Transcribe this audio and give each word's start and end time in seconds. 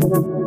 Hallo 0.00 0.40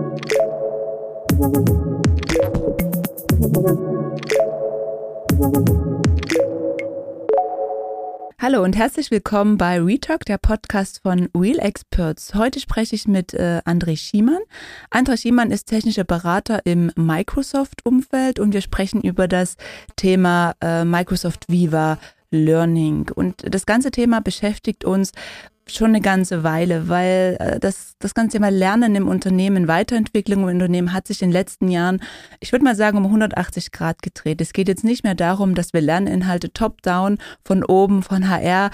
und 8.63 8.75
herzlich 8.75 9.11
willkommen 9.11 9.57
bei 9.57 9.79
Retalk, 9.79 10.25
der 10.25 10.39
Podcast 10.39 11.01
von 11.03 11.29
Real 11.37 11.59
Experts. 11.59 12.33
Heute 12.33 12.59
spreche 12.59 12.95
ich 12.95 13.07
mit 13.07 13.35
äh, 13.35 13.61
André 13.65 13.95
Schiemann. 13.95 14.41
André 14.89 15.21
Schiemann 15.21 15.51
ist 15.51 15.65
technischer 15.65 16.03
Berater 16.03 16.65
im 16.65 16.91
Microsoft-Umfeld 16.95 18.39
und 18.39 18.53
wir 18.53 18.61
sprechen 18.61 19.01
über 19.01 19.27
das 19.27 19.57
Thema 19.95 20.55
äh, 20.61 20.83
Microsoft 20.83 21.45
Viva 21.47 21.99
Learning. 22.31 23.11
Und 23.13 23.53
das 23.53 23.67
ganze 23.67 23.91
Thema 23.91 24.19
beschäftigt 24.19 24.83
uns, 24.83 25.11
schon 25.67 25.89
eine 25.89 26.01
ganze 26.01 26.43
Weile, 26.43 26.89
weil 26.89 27.37
äh, 27.39 27.59
das, 27.59 27.95
das 27.99 28.13
ganze 28.13 28.37
Thema 28.37 28.49
Lernen 28.49 28.95
im 28.95 29.07
Unternehmen, 29.07 29.67
Weiterentwicklung 29.67 30.43
im 30.43 30.49
Unternehmen 30.49 30.93
hat 30.93 31.07
sich 31.07 31.21
in 31.21 31.29
den 31.29 31.33
letzten 31.33 31.69
Jahren, 31.69 32.01
ich 32.39 32.51
würde 32.51 32.65
mal 32.65 32.75
sagen, 32.75 32.97
um 32.97 33.05
180 33.05 33.71
Grad 33.71 34.01
gedreht. 34.01 34.41
Es 34.41 34.53
geht 34.53 34.67
jetzt 34.67 34.83
nicht 34.83 35.03
mehr 35.03 35.15
darum, 35.15 35.55
dass 35.55 35.73
wir 35.73 35.81
Lerninhalte 35.81 36.51
top-down 36.51 37.17
von 37.45 37.63
oben, 37.63 38.03
von 38.03 38.27
HR 38.27 38.71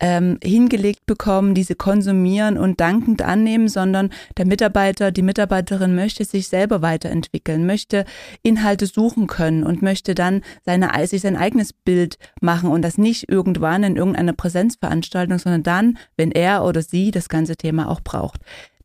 ähm, 0.00 0.38
hingelegt 0.42 1.06
bekommen, 1.06 1.54
diese 1.54 1.76
konsumieren 1.76 2.58
und 2.58 2.80
dankend 2.80 3.22
annehmen, 3.22 3.68
sondern 3.68 4.10
der 4.36 4.46
Mitarbeiter, 4.46 5.12
die 5.12 5.22
Mitarbeiterin 5.22 5.94
möchte 5.94 6.24
sich 6.24 6.48
selber 6.48 6.82
weiterentwickeln, 6.82 7.66
möchte 7.66 8.04
Inhalte 8.42 8.86
suchen 8.86 9.28
können 9.28 9.62
und 9.62 9.80
möchte 9.80 10.16
dann 10.16 10.42
seine, 10.64 10.90
sich 11.06 11.22
sein 11.22 11.36
eigenes 11.36 11.72
Bild 11.72 12.18
machen 12.40 12.68
und 12.68 12.82
das 12.82 12.98
nicht 12.98 13.28
irgendwann 13.28 13.84
in 13.84 13.96
irgendeiner 13.96 14.32
Präsenzveranstaltung, 14.32 15.38
sondern 15.38 15.62
dann, 15.62 15.98
wenn 16.16 16.31
er 16.34 16.64
oder 16.64 16.82
sie 16.82 17.10
das 17.10 17.28
ganze 17.28 17.56
Thema 17.56 17.88
auch 17.88 18.00
braucht. 18.00 18.40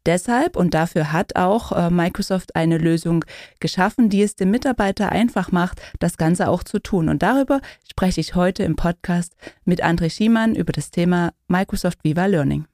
Deshalb 0.07 0.55
und 0.55 0.73
dafür 0.73 1.11
hat 1.11 1.35
auch 1.35 1.73
äh, 1.73 1.89
Microsoft 1.89 2.55
eine 2.55 2.77
Lösung 2.77 3.26
geschaffen, 3.59 4.09
die 4.09 4.21
es 4.21 4.37
dem 4.37 4.51
Mitarbeiter 4.51 5.12
einfach 5.12 5.51
macht, 5.51 5.81
das 5.99 6.15
Ganze 6.15 6.48
auch 6.48 6.63
zu 6.63 6.79
tun. 6.79 7.09
Und 7.09 7.23
darüber 7.23 7.59
spreche 7.89 8.21
ich 8.21 8.34
heute 8.34 8.63
im 8.63 8.77
Podcast 8.77 9.35
mit 9.65 9.84
André 9.84 10.09
Schiemann 10.09 10.55
über 10.55 10.71
das 10.71 10.91
Thema 10.91 11.34
Microsoft 11.49 12.05
Viva 12.05 12.26
Learning. 12.26 12.65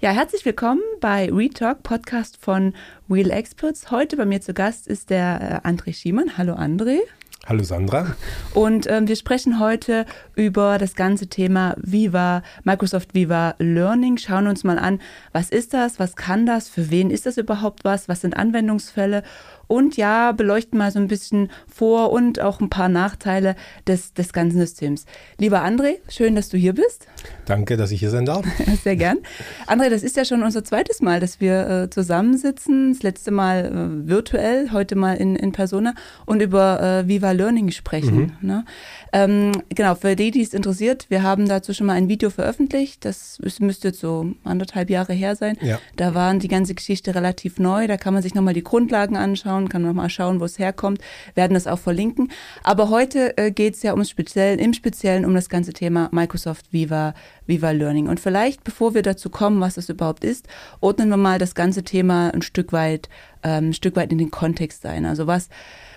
Ja, 0.00 0.10
herzlich 0.12 0.46
willkommen 0.46 0.82
bei 1.00 1.30
Retalk, 1.30 1.82
Podcast 1.82 2.38
von 2.38 2.74
Real 3.10 3.30
Experts. 3.30 3.90
Heute 3.90 4.16
bei 4.16 4.24
mir 4.24 4.40
zu 4.40 4.54
Gast 4.54 4.86
ist 4.86 5.10
der 5.10 5.62
äh, 5.64 5.68
André 5.68 5.94
Schiemann. 5.94 6.38
Hallo 6.38 6.54
André. 6.54 7.00
Hallo 7.46 7.62
Sandra. 7.62 8.16
Und 8.54 8.86
ähm, 8.88 9.06
wir 9.06 9.16
sprechen 9.16 9.60
heute 9.60 10.06
über 10.34 10.78
das 10.78 10.94
ganze 10.94 11.26
Thema 11.26 11.74
Viva, 11.78 12.42
Microsoft 12.62 13.14
Viva 13.14 13.54
Learning. 13.58 14.16
Schauen 14.16 14.46
uns 14.46 14.64
mal 14.64 14.78
an, 14.78 15.00
was 15.32 15.50
ist 15.50 15.74
das, 15.74 15.98
was 15.98 16.16
kann 16.16 16.46
das, 16.46 16.70
für 16.70 16.90
wen 16.90 17.10
ist 17.10 17.26
das 17.26 17.36
überhaupt 17.36 17.84
was, 17.84 18.08
was 18.08 18.22
sind 18.22 18.36
Anwendungsfälle 18.36 19.22
und 19.66 19.96
ja, 19.96 20.32
beleuchten 20.32 20.78
mal 20.78 20.90
so 20.90 20.98
ein 20.98 21.08
bisschen 21.08 21.50
Vor- 21.72 22.12
und 22.12 22.40
auch 22.40 22.60
ein 22.60 22.70
paar 22.70 22.88
Nachteile 22.88 23.56
des, 23.86 24.14
des 24.14 24.32
ganzen 24.32 24.58
Systems. 24.58 25.06
Lieber 25.38 25.64
André, 25.64 25.96
schön, 26.08 26.34
dass 26.34 26.48
du 26.48 26.56
hier 26.56 26.74
bist. 26.74 27.06
Danke, 27.46 27.76
dass 27.76 27.90
ich 27.90 28.00
hier 28.00 28.10
sein 28.10 28.24
darf. 28.24 28.44
Sehr 28.82 28.96
gern. 28.96 29.18
André, 29.66 29.90
das 29.90 30.02
ist 30.02 30.16
ja 30.16 30.24
schon 30.24 30.42
unser 30.42 30.64
zweites 30.64 31.00
Mal, 31.00 31.20
dass 31.20 31.40
wir 31.40 31.68
äh, 31.68 31.90
zusammensitzen. 31.90 32.92
Das 32.92 33.02
letzte 33.02 33.30
Mal 33.30 33.66
äh, 33.66 34.08
virtuell, 34.08 34.72
heute 34.72 34.96
mal 34.96 35.14
in, 35.14 35.36
in 35.36 35.52
Persona 35.52 35.94
und 36.26 36.40
über 36.40 36.80
äh, 36.80 37.08
Viva 37.08 37.32
Learning 37.32 37.70
sprechen. 37.70 38.36
Mhm. 38.40 38.48
Ne? 38.48 38.64
Ähm, 39.12 39.52
genau, 39.68 39.94
für 39.94 40.16
die, 40.16 40.30
die 40.30 40.42
es 40.42 40.54
interessiert, 40.54 41.06
wir 41.08 41.22
haben 41.22 41.48
dazu 41.48 41.72
schon 41.72 41.86
mal 41.86 41.94
ein 41.94 42.08
Video 42.08 42.30
veröffentlicht. 42.30 43.04
Das 43.04 43.38
müsste 43.60 43.88
jetzt 43.88 44.00
so 44.00 44.32
anderthalb 44.42 44.90
Jahre 44.90 45.12
her 45.12 45.36
sein. 45.36 45.56
Ja. 45.60 45.78
Da 45.96 46.14
waren 46.14 46.40
die 46.40 46.48
ganze 46.48 46.74
Geschichte 46.74 47.14
relativ 47.14 47.58
neu. 47.58 47.86
Da 47.86 47.96
kann 47.96 48.14
man 48.14 48.22
sich 48.22 48.34
nochmal 48.34 48.54
die 48.54 48.64
Grundlagen 48.64 49.16
anschauen, 49.16 49.53
kann 49.68 49.82
nochmal 49.82 50.10
schauen, 50.10 50.40
wo 50.40 50.44
es 50.44 50.58
herkommt. 50.58 51.00
Werden 51.34 51.54
das 51.54 51.66
auch 51.66 51.78
verlinken. 51.78 52.30
Aber 52.62 52.90
heute 52.90 53.36
äh, 53.38 53.50
geht 53.50 53.74
es 53.74 53.82
ja 53.82 53.92
ums 53.92 54.10
Speziellen, 54.10 54.58
im 54.58 54.72
Speziellen 54.74 55.24
um 55.24 55.34
das 55.34 55.48
ganze 55.48 55.72
Thema 55.72 56.08
Microsoft 56.12 56.72
Viva, 56.72 57.14
Viva 57.46 57.70
Learning. 57.70 58.08
Und 58.08 58.20
vielleicht, 58.20 58.64
bevor 58.64 58.94
wir 58.94 59.02
dazu 59.02 59.30
kommen, 59.30 59.60
was 59.60 59.74
das 59.74 59.88
überhaupt 59.88 60.24
ist, 60.24 60.48
ordnen 60.80 61.08
wir 61.08 61.16
mal 61.16 61.38
das 61.38 61.54
ganze 61.54 61.82
Thema 61.82 62.30
ein 62.34 62.42
Stück 62.42 62.72
weit, 62.72 63.08
ähm, 63.42 63.70
ein 63.70 63.74
Stück 63.74 63.96
weit 63.96 64.12
in 64.12 64.18
den 64.18 64.30
Kontext 64.30 64.84
ein. 64.86 65.06
Also 65.06 65.26
was 65.26 65.48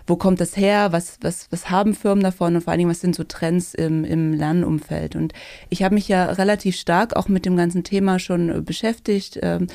wo 0.07 0.16
kommt 0.16 0.41
das 0.41 0.56
her, 0.56 0.91
was, 0.94 1.18
was, 1.22 1.47
was 1.51 1.69
haben 1.69 1.94
Firmen 1.94 2.23
davon 2.23 2.56
und 2.56 2.62
vor 2.62 2.72
allen 2.72 2.79
Dingen, 2.79 2.90
was 2.90 3.01
sind 3.01 3.16
so 3.16 3.25
Trends 3.25 3.73
im, 3.73 4.06
im 4.06 4.34
Lernumfeld. 4.34 5.16
Und 5.16 5.34
ich 5.69 5.84
habe 5.84 5.95
mich 5.95 6.07
ja 6.07 6.25
relativ 6.25 6.78
stark 6.78 7.16
auch 7.16 7.28
mit 7.28 7.45
dem 7.45 7.57
ganzen 7.57 7.84
Thema 7.84 8.18
schon 8.18 8.50
äh, 8.50 8.62
beschäftigt. 8.62 9.38
Ähm, 9.41 9.68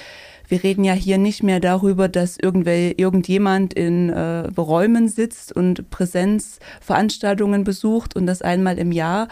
wir 0.48 0.62
reden 0.62 0.84
ja 0.84 0.92
hier 0.92 1.18
nicht 1.18 1.42
mehr 1.42 1.60
darüber, 1.60 2.08
dass 2.08 2.36
irgendjemand 2.38 3.72
in 3.72 4.10
äh, 4.10 4.40
Räumen 4.58 5.08
sitzt 5.08 5.54
und 5.54 5.88
Präsenzveranstaltungen 5.88 7.64
besucht 7.64 8.16
und 8.16 8.26
das 8.26 8.42
einmal 8.42 8.78
im 8.78 8.92
Jahr 8.92 9.28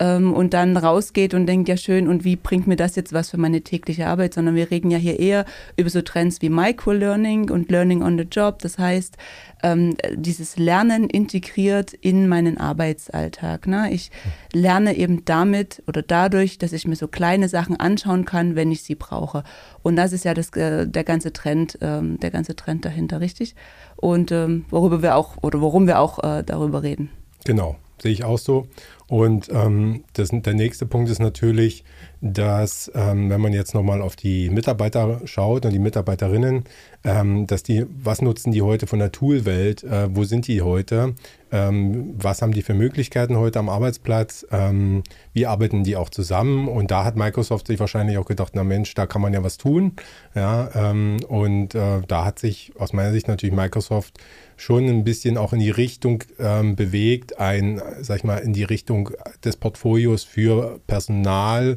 ähm, 0.00 0.32
und 0.32 0.54
dann 0.54 0.76
rausgeht 0.76 1.34
und 1.34 1.46
denkt, 1.46 1.68
ja 1.68 1.76
schön, 1.76 2.08
und 2.08 2.24
wie 2.24 2.36
bringt 2.36 2.66
mir 2.66 2.76
das 2.76 2.96
jetzt 2.96 3.12
was 3.12 3.30
für 3.30 3.36
meine 3.36 3.62
tägliche 3.62 4.06
Arbeit, 4.06 4.34
sondern 4.34 4.54
wir 4.54 4.70
reden 4.70 4.90
ja 4.90 4.98
hier 4.98 5.18
eher 5.18 5.44
über 5.76 5.90
so 5.90 6.02
Trends 6.02 6.42
wie 6.42 6.48
Microlearning 6.48 7.50
und 7.50 7.70
Learning 7.70 8.02
on 8.02 8.18
the 8.18 8.24
Job. 8.24 8.58
Das 8.60 8.78
heißt, 8.78 9.16
ähm, 9.62 9.96
dieses 10.14 10.56
Lernen 10.56 11.08
integriert 11.08 11.92
in 11.94 12.28
meinen 12.28 12.58
Arbeitsalltag. 12.58 13.66
Ne? 13.66 13.92
Ich 13.92 14.10
lerne 14.52 14.96
eben 14.96 15.24
damit 15.24 15.82
oder 15.86 16.02
dadurch, 16.02 16.58
dass 16.58 16.72
ich 16.72 16.86
mir 16.86 16.96
so 16.96 17.08
kleine 17.08 17.48
Sachen 17.48 17.76
anschauen 17.76 18.24
kann, 18.24 18.56
wenn 18.56 18.70
ich 18.70 18.82
sie 18.82 18.94
brauche. 18.94 19.42
Und 19.82 19.96
das 19.96 20.12
ist 20.12 20.24
ja 20.24 20.34
das, 20.34 20.50
äh, 20.50 20.86
der 20.86 21.04
ganze 21.04 21.32
Trend, 21.32 21.78
ähm, 21.80 22.20
der 22.20 22.30
ganze 22.30 22.56
Trend 22.56 22.84
dahinter, 22.84 23.20
richtig? 23.20 23.54
Und 23.96 24.32
ähm, 24.32 24.64
worüber 24.70 25.02
wir 25.02 25.16
auch 25.16 25.36
oder 25.42 25.60
worum 25.60 25.86
wir 25.86 26.00
auch 26.00 26.22
äh, 26.22 26.42
darüber 26.44 26.82
reden. 26.82 27.10
Genau, 27.44 27.76
sehe 28.02 28.12
ich 28.12 28.24
auch 28.24 28.38
so. 28.38 28.66
Und 29.14 29.48
ähm, 29.48 30.02
das, 30.14 30.30
der 30.32 30.54
nächste 30.54 30.86
Punkt 30.86 31.08
ist 31.08 31.20
natürlich, 31.20 31.84
dass 32.20 32.90
ähm, 32.96 33.30
wenn 33.30 33.40
man 33.40 33.52
jetzt 33.52 33.72
nochmal 33.72 34.02
auf 34.02 34.16
die 34.16 34.50
Mitarbeiter 34.50 35.20
schaut 35.24 35.64
und 35.64 35.70
die 35.70 35.78
Mitarbeiterinnen, 35.78 36.64
ähm, 37.04 37.46
dass 37.46 37.62
die, 37.62 37.86
was 38.02 38.22
nutzen 38.22 38.50
die 38.50 38.62
heute 38.62 38.88
von 38.88 38.98
der 38.98 39.12
Toolwelt, 39.12 39.84
äh, 39.84 40.08
wo 40.10 40.24
sind 40.24 40.48
die 40.48 40.62
heute, 40.62 41.14
ähm, 41.54 42.14
was 42.18 42.42
haben 42.42 42.52
die 42.52 42.62
für 42.62 42.74
Möglichkeiten 42.74 43.36
heute 43.36 43.60
am 43.60 43.68
Arbeitsplatz, 43.68 44.44
ähm, 44.50 45.04
wie 45.32 45.46
arbeiten 45.46 45.84
die 45.84 45.94
auch 45.94 46.10
zusammen? 46.10 46.66
Und 46.66 46.90
da 46.90 47.04
hat 47.04 47.14
Microsoft 47.14 47.68
sich 47.68 47.78
wahrscheinlich 47.78 48.18
auch 48.18 48.26
gedacht, 48.26 48.54
na 48.56 48.64
Mensch, 48.64 48.92
da 48.94 49.06
kann 49.06 49.22
man 49.22 49.32
ja 49.32 49.44
was 49.44 49.56
tun, 49.56 49.92
ja, 50.34 50.68
ähm, 50.74 51.18
und 51.28 51.76
äh, 51.76 52.00
da 52.08 52.24
hat 52.24 52.40
sich 52.40 52.72
aus 52.76 52.92
meiner 52.92 53.12
Sicht 53.12 53.28
natürlich 53.28 53.54
Microsoft 53.54 54.18
schon 54.56 54.88
ein 54.88 55.04
bisschen 55.04 55.38
auch 55.38 55.52
in 55.52 55.60
die 55.60 55.70
Richtung 55.70 56.24
ähm, 56.40 56.74
bewegt, 56.74 57.38
ein, 57.38 57.80
sag 58.00 58.18
ich 58.18 58.24
mal, 58.24 58.38
in 58.38 58.52
die 58.52 58.64
Richtung 58.64 59.10
des 59.44 59.56
Portfolios 59.56 60.24
für 60.24 60.80
Personal, 60.88 61.76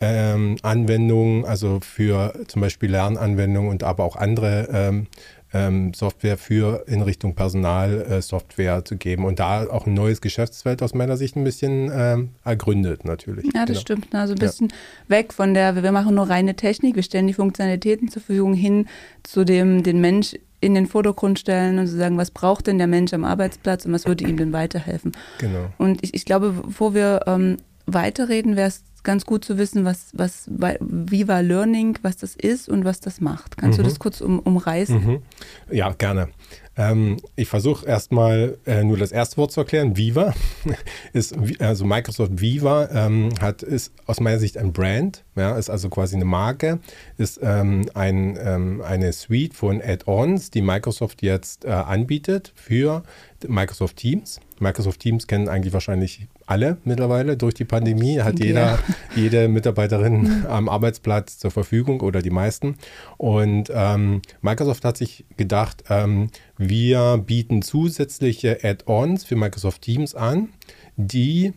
ähm, 0.00 0.56
Anwendungen, 0.62 1.44
also 1.44 1.80
für 1.80 2.32
zum 2.46 2.62
Beispiel 2.62 2.90
Lernanwendungen 2.90 3.70
und 3.70 3.82
aber 3.82 4.04
auch 4.04 4.16
andere 4.16 4.68
ähm, 4.72 5.06
ähm, 5.52 5.94
Software 5.94 6.36
für 6.36 6.84
in 6.86 7.02
Richtung 7.02 7.34
Personalsoftware 7.34 8.78
äh, 8.78 8.84
zu 8.84 8.96
geben 8.96 9.24
und 9.24 9.38
da 9.38 9.66
auch 9.68 9.86
ein 9.86 9.94
neues 9.94 10.20
Geschäftsfeld 10.20 10.82
aus 10.82 10.94
meiner 10.94 11.16
Sicht 11.16 11.36
ein 11.36 11.44
bisschen 11.44 11.90
ähm, 11.94 12.30
ergründet 12.44 13.04
natürlich. 13.04 13.46
Ja, 13.46 13.64
das 13.64 13.68
genau. 13.68 13.80
stimmt. 13.80 14.14
Also 14.14 14.34
ein 14.34 14.38
bisschen 14.38 14.68
ja. 14.68 14.74
weg 15.08 15.32
von 15.32 15.54
der, 15.54 15.82
wir 15.82 15.92
machen 15.92 16.14
nur 16.14 16.28
reine 16.28 16.54
Technik, 16.54 16.96
wir 16.96 17.02
stellen 17.02 17.26
die 17.26 17.34
Funktionalitäten 17.34 18.08
zur 18.08 18.22
Verfügung 18.22 18.54
hin 18.54 18.86
zu 19.22 19.44
dem, 19.44 19.82
den 19.82 20.00
Mensch 20.00 20.34
in 20.60 20.74
den 20.74 20.86
Vordergrund 20.86 21.38
stellen 21.38 21.78
und 21.78 21.86
zu 21.86 21.96
sagen, 21.96 22.18
was 22.18 22.30
braucht 22.30 22.66
denn 22.66 22.78
der 22.78 22.88
Mensch 22.88 23.12
am 23.12 23.24
Arbeitsplatz 23.24 23.86
und 23.86 23.92
was 23.92 24.06
würde 24.06 24.24
ihm 24.24 24.36
denn 24.36 24.52
weiterhelfen. 24.52 25.12
Genau. 25.38 25.66
Und 25.78 26.02
ich, 26.02 26.14
ich 26.14 26.24
glaube, 26.24 26.52
bevor 26.66 26.94
wir 26.94 27.22
ähm, 27.26 27.58
weiterreden, 27.86 28.56
wäre 28.56 28.68
es 28.68 28.82
ganz 29.08 29.24
gut 29.24 29.42
zu 29.42 29.56
wissen, 29.56 29.86
was, 29.86 30.10
was 30.12 30.50
Viva 30.50 31.40
Learning, 31.40 31.98
was 32.02 32.18
das 32.18 32.36
ist 32.36 32.68
und 32.68 32.84
was 32.84 33.00
das 33.00 33.22
macht. 33.22 33.56
Kannst 33.56 33.78
mhm. 33.78 33.84
du 33.84 33.88
das 33.88 33.98
kurz 33.98 34.20
um, 34.20 34.38
umreißen? 34.38 35.02
Mhm. 35.02 35.22
Ja, 35.70 35.90
gerne. 35.92 36.28
Ähm, 36.76 37.16
ich 37.34 37.48
versuche 37.48 37.86
erstmal 37.86 38.58
äh, 38.66 38.84
nur 38.84 38.98
das 38.98 39.10
erste 39.10 39.38
Wort 39.38 39.50
zu 39.50 39.60
erklären. 39.60 39.96
Viva 39.96 40.34
ist, 41.14 41.34
also 41.58 41.86
Microsoft 41.86 42.32
Viva 42.38 42.90
ähm, 42.92 43.30
hat, 43.40 43.62
ist 43.62 43.94
aus 44.04 44.20
meiner 44.20 44.38
Sicht 44.38 44.58
ein 44.58 44.74
Brand, 44.74 45.24
ja, 45.38 45.56
ist 45.56 45.70
also 45.70 45.88
quasi 45.88 46.16
eine 46.16 46.24
Marke, 46.24 46.78
ist 47.16 47.40
ähm, 47.42 47.88
ein, 47.94 48.38
ähm, 48.40 48.82
eine 48.82 49.12
Suite 49.12 49.54
von 49.54 49.80
Add-ons, 49.82 50.50
die 50.50 50.62
Microsoft 50.62 51.22
jetzt 51.22 51.64
äh, 51.64 51.70
anbietet 51.70 52.52
für 52.54 53.02
Microsoft 53.46 53.96
Teams. 53.96 54.40
Microsoft 54.58 55.00
Teams 55.00 55.26
kennen 55.26 55.48
eigentlich 55.48 55.72
wahrscheinlich 55.72 56.26
alle 56.46 56.78
mittlerweile 56.84 57.36
durch 57.36 57.54
die 57.54 57.64
Pandemie, 57.64 58.20
hat 58.20 58.40
jeder, 58.40 58.72
ja. 58.72 58.78
jede 59.14 59.48
Mitarbeiterin 59.48 60.46
am 60.48 60.68
Arbeitsplatz 60.68 61.38
zur 61.38 61.50
Verfügung 61.50 62.00
oder 62.00 62.22
die 62.22 62.30
meisten. 62.30 62.76
Und 63.16 63.70
ähm, 63.72 64.22
Microsoft 64.40 64.84
hat 64.84 64.96
sich 64.96 65.24
gedacht, 65.36 65.84
ähm, 65.88 66.30
wir 66.56 67.22
bieten 67.24 67.62
zusätzliche 67.62 68.64
Add-ons 68.64 69.24
für 69.24 69.36
Microsoft 69.36 69.82
Teams 69.82 70.14
an, 70.14 70.48
die 70.96 71.52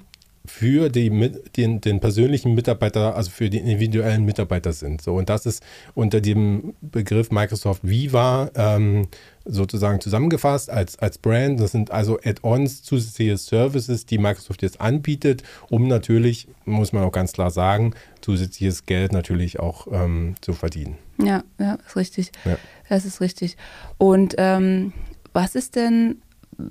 für 0.45 0.89
die, 0.89 1.09
den, 1.55 1.81
den 1.81 1.99
persönlichen 1.99 2.55
Mitarbeiter, 2.55 3.15
also 3.15 3.29
für 3.29 3.49
die 3.49 3.59
individuellen 3.59 4.25
Mitarbeiter 4.25 4.73
sind. 4.73 5.01
So, 5.01 5.15
und 5.15 5.29
das 5.29 5.45
ist 5.45 5.61
unter 5.93 6.19
dem 6.19 6.73
Begriff 6.81 7.29
Microsoft 7.31 7.87
Viva 7.87 8.49
ähm, 8.55 9.07
sozusagen 9.45 10.01
zusammengefasst 10.01 10.69
als, 10.69 10.97
als 10.97 11.17
Brand. 11.17 11.59
Das 11.59 11.71
sind 11.71 11.91
also 11.91 12.19
Add-ons, 12.23 12.81
zusätzliche 12.83 13.37
Services, 13.37 14.05
die 14.05 14.17
Microsoft 14.17 14.63
jetzt 14.63 14.81
anbietet, 14.81 15.43
um 15.69 15.87
natürlich, 15.87 16.47
muss 16.65 16.91
man 16.91 17.03
auch 17.03 17.11
ganz 17.11 17.33
klar 17.33 17.51
sagen, 17.51 17.93
zusätzliches 18.21 18.85
Geld 18.85 19.13
natürlich 19.13 19.59
auch 19.59 19.87
ähm, 19.91 20.35
zu 20.41 20.53
verdienen. 20.53 20.97
Ja, 21.21 21.43
ja, 21.59 21.77
ist 21.85 21.95
richtig. 21.95 22.31
Ja. 22.45 22.57
Das 22.89 23.05
ist 23.05 23.21
richtig. 23.21 23.57
Und 23.97 24.35
ähm, 24.37 24.93
was 25.33 25.55
ist 25.55 25.75
denn 25.75 26.21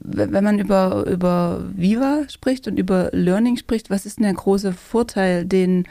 wenn 0.00 0.44
man 0.44 0.58
über, 0.58 1.06
über 1.06 1.64
Viva 1.74 2.28
spricht 2.28 2.66
und 2.68 2.78
über 2.78 3.10
Learning 3.12 3.56
spricht, 3.56 3.90
was 3.90 4.06
ist 4.06 4.18
denn 4.18 4.24
der 4.24 4.34
große 4.34 4.72
Vorteil, 4.72 5.44
den 5.44 5.86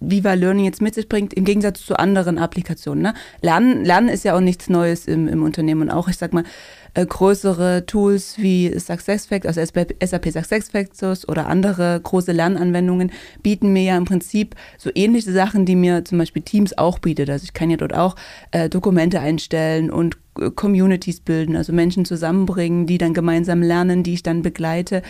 Viva 0.00 0.34
Learning 0.34 0.64
jetzt 0.64 0.82
mit 0.82 0.94
sich 0.94 1.08
bringt, 1.08 1.34
im 1.34 1.44
Gegensatz 1.44 1.84
zu 1.84 1.98
anderen 1.98 2.38
Applikationen? 2.38 3.02
Ne? 3.02 3.14
Lernen, 3.40 3.84
Lernen 3.84 4.08
ist 4.08 4.24
ja 4.24 4.34
auch 4.34 4.40
nichts 4.40 4.68
Neues 4.68 5.06
im, 5.06 5.28
im 5.28 5.42
Unternehmen 5.42 5.82
und 5.82 5.90
auch, 5.90 6.08
ich 6.08 6.16
sag 6.16 6.32
mal, 6.32 6.44
äh, 6.96 7.04
größere 7.04 7.84
Tools 7.86 8.36
wie 8.38 8.72
SuccessFactors, 8.78 9.58
also 9.58 9.72
SAP 10.02 10.30
SuccessFactors 10.30 11.28
oder 11.28 11.46
andere 11.46 12.00
große 12.02 12.32
Lernanwendungen 12.32 13.12
bieten 13.42 13.72
mir 13.72 13.82
ja 13.82 13.96
im 13.96 14.06
Prinzip 14.06 14.54
so 14.78 14.90
ähnliche 14.94 15.32
Sachen, 15.32 15.66
die 15.66 15.76
mir 15.76 16.04
zum 16.04 16.18
Beispiel 16.18 16.42
Teams 16.42 16.76
auch 16.76 16.98
bietet. 16.98 17.28
Also 17.28 17.44
ich 17.44 17.52
kann 17.52 17.70
ja 17.70 17.76
dort 17.76 17.94
auch 17.94 18.16
äh, 18.50 18.68
Dokumente 18.68 19.20
einstellen 19.20 19.90
und 19.90 20.16
äh, 20.38 20.50
Communities 20.50 21.20
bilden, 21.20 21.56
also 21.56 21.72
Menschen 21.72 22.04
zusammenbringen, 22.04 22.86
die 22.86 22.98
dann 22.98 23.12
gemeinsam 23.12 23.62
lernen, 23.62 24.02
die 24.02 24.14
ich 24.14 24.22
dann 24.22 24.42
begleite. 24.42 25.02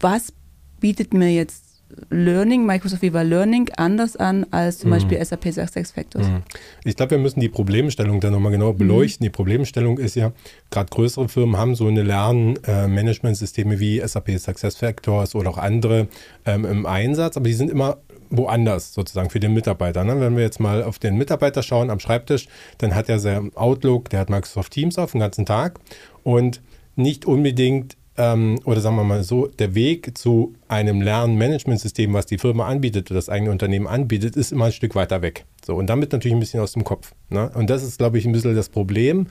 Was 0.00 0.32
bietet 0.80 1.14
mir 1.14 1.32
jetzt 1.32 1.65
Learning, 2.10 2.66
Microsoft 2.66 3.02
Viva 3.02 3.22
Learning 3.22 3.68
anders 3.76 4.16
an 4.16 4.46
als 4.50 4.78
zum 4.78 4.90
mhm. 4.90 4.94
Beispiel 4.94 5.24
SAP 5.24 5.52
SuccessFactors. 5.52 6.28
Mhm. 6.28 6.42
Ich 6.84 6.96
glaube, 6.96 7.12
wir 7.12 7.18
müssen 7.18 7.40
die 7.40 7.48
Problemstellung 7.48 8.20
dann 8.20 8.32
nochmal 8.32 8.52
genau 8.52 8.72
beleuchten. 8.72 9.24
Mhm. 9.24 9.26
Die 9.26 9.30
Problemstellung 9.30 9.98
ist 9.98 10.16
ja, 10.16 10.32
gerade 10.70 10.90
größere 10.90 11.28
Firmen 11.28 11.56
haben 11.56 11.74
so 11.74 11.86
eine 11.86 12.02
Lernmanagementsysteme 12.02 13.78
wie 13.78 14.00
SAP 14.04 14.38
SuccessFactors 14.38 15.34
oder 15.34 15.50
auch 15.50 15.58
andere 15.58 16.08
ähm, 16.44 16.64
im 16.64 16.86
Einsatz, 16.86 17.36
aber 17.36 17.46
die 17.46 17.54
sind 17.54 17.70
immer 17.70 17.98
woanders 18.30 18.92
sozusagen 18.92 19.30
für 19.30 19.40
den 19.40 19.54
Mitarbeiter. 19.54 20.04
Ne? 20.04 20.20
Wenn 20.20 20.36
wir 20.36 20.42
jetzt 20.42 20.60
mal 20.60 20.82
auf 20.82 20.98
den 20.98 21.16
Mitarbeiter 21.16 21.62
schauen 21.62 21.90
am 21.90 22.00
Schreibtisch, 22.00 22.48
dann 22.78 22.94
hat 22.94 23.08
er 23.08 23.18
sein 23.18 23.52
Outlook, 23.54 24.10
der 24.10 24.20
hat 24.20 24.30
Microsoft 24.30 24.72
Teams 24.72 24.98
auf 24.98 25.12
den 25.12 25.20
ganzen 25.20 25.46
Tag 25.46 25.78
und 26.24 26.60
nicht 26.96 27.24
unbedingt 27.26 27.96
ähm, 28.16 28.58
oder 28.64 28.80
sagen 28.80 28.96
wir 28.96 29.04
mal 29.04 29.22
so, 29.22 29.46
der 29.46 29.74
Weg 29.74 30.16
zu 30.16 30.54
einem 30.68 31.00
Lernmanagementsystem, 31.00 32.12
was 32.12 32.26
die 32.26 32.38
Firma 32.38 32.66
anbietet 32.66 33.10
oder 33.10 33.18
das 33.18 33.28
eigene 33.28 33.50
Unternehmen 33.50 33.86
anbietet, 33.86 34.36
ist 34.36 34.52
immer 34.52 34.66
ein 34.66 34.72
Stück 34.72 34.94
weiter 34.94 35.22
weg. 35.22 35.44
So, 35.64 35.74
und 35.74 35.88
damit 35.88 36.12
natürlich 36.12 36.34
ein 36.34 36.40
bisschen 36.40 36.60
aus 36.60 36.72
dem 36.72 36.84
Kopf. 36.84 37.12
Ne? 37.28 37.50
Und 37.54 37.70
das 37.70 37.82
ist, 37.82 37.98
glaube 37.98 38.18
ich, 38.18 38.26
ein 38.26 38.32
bisschen 38.32 38.54
das 38.54 38.68
Problem. 38.68 39.26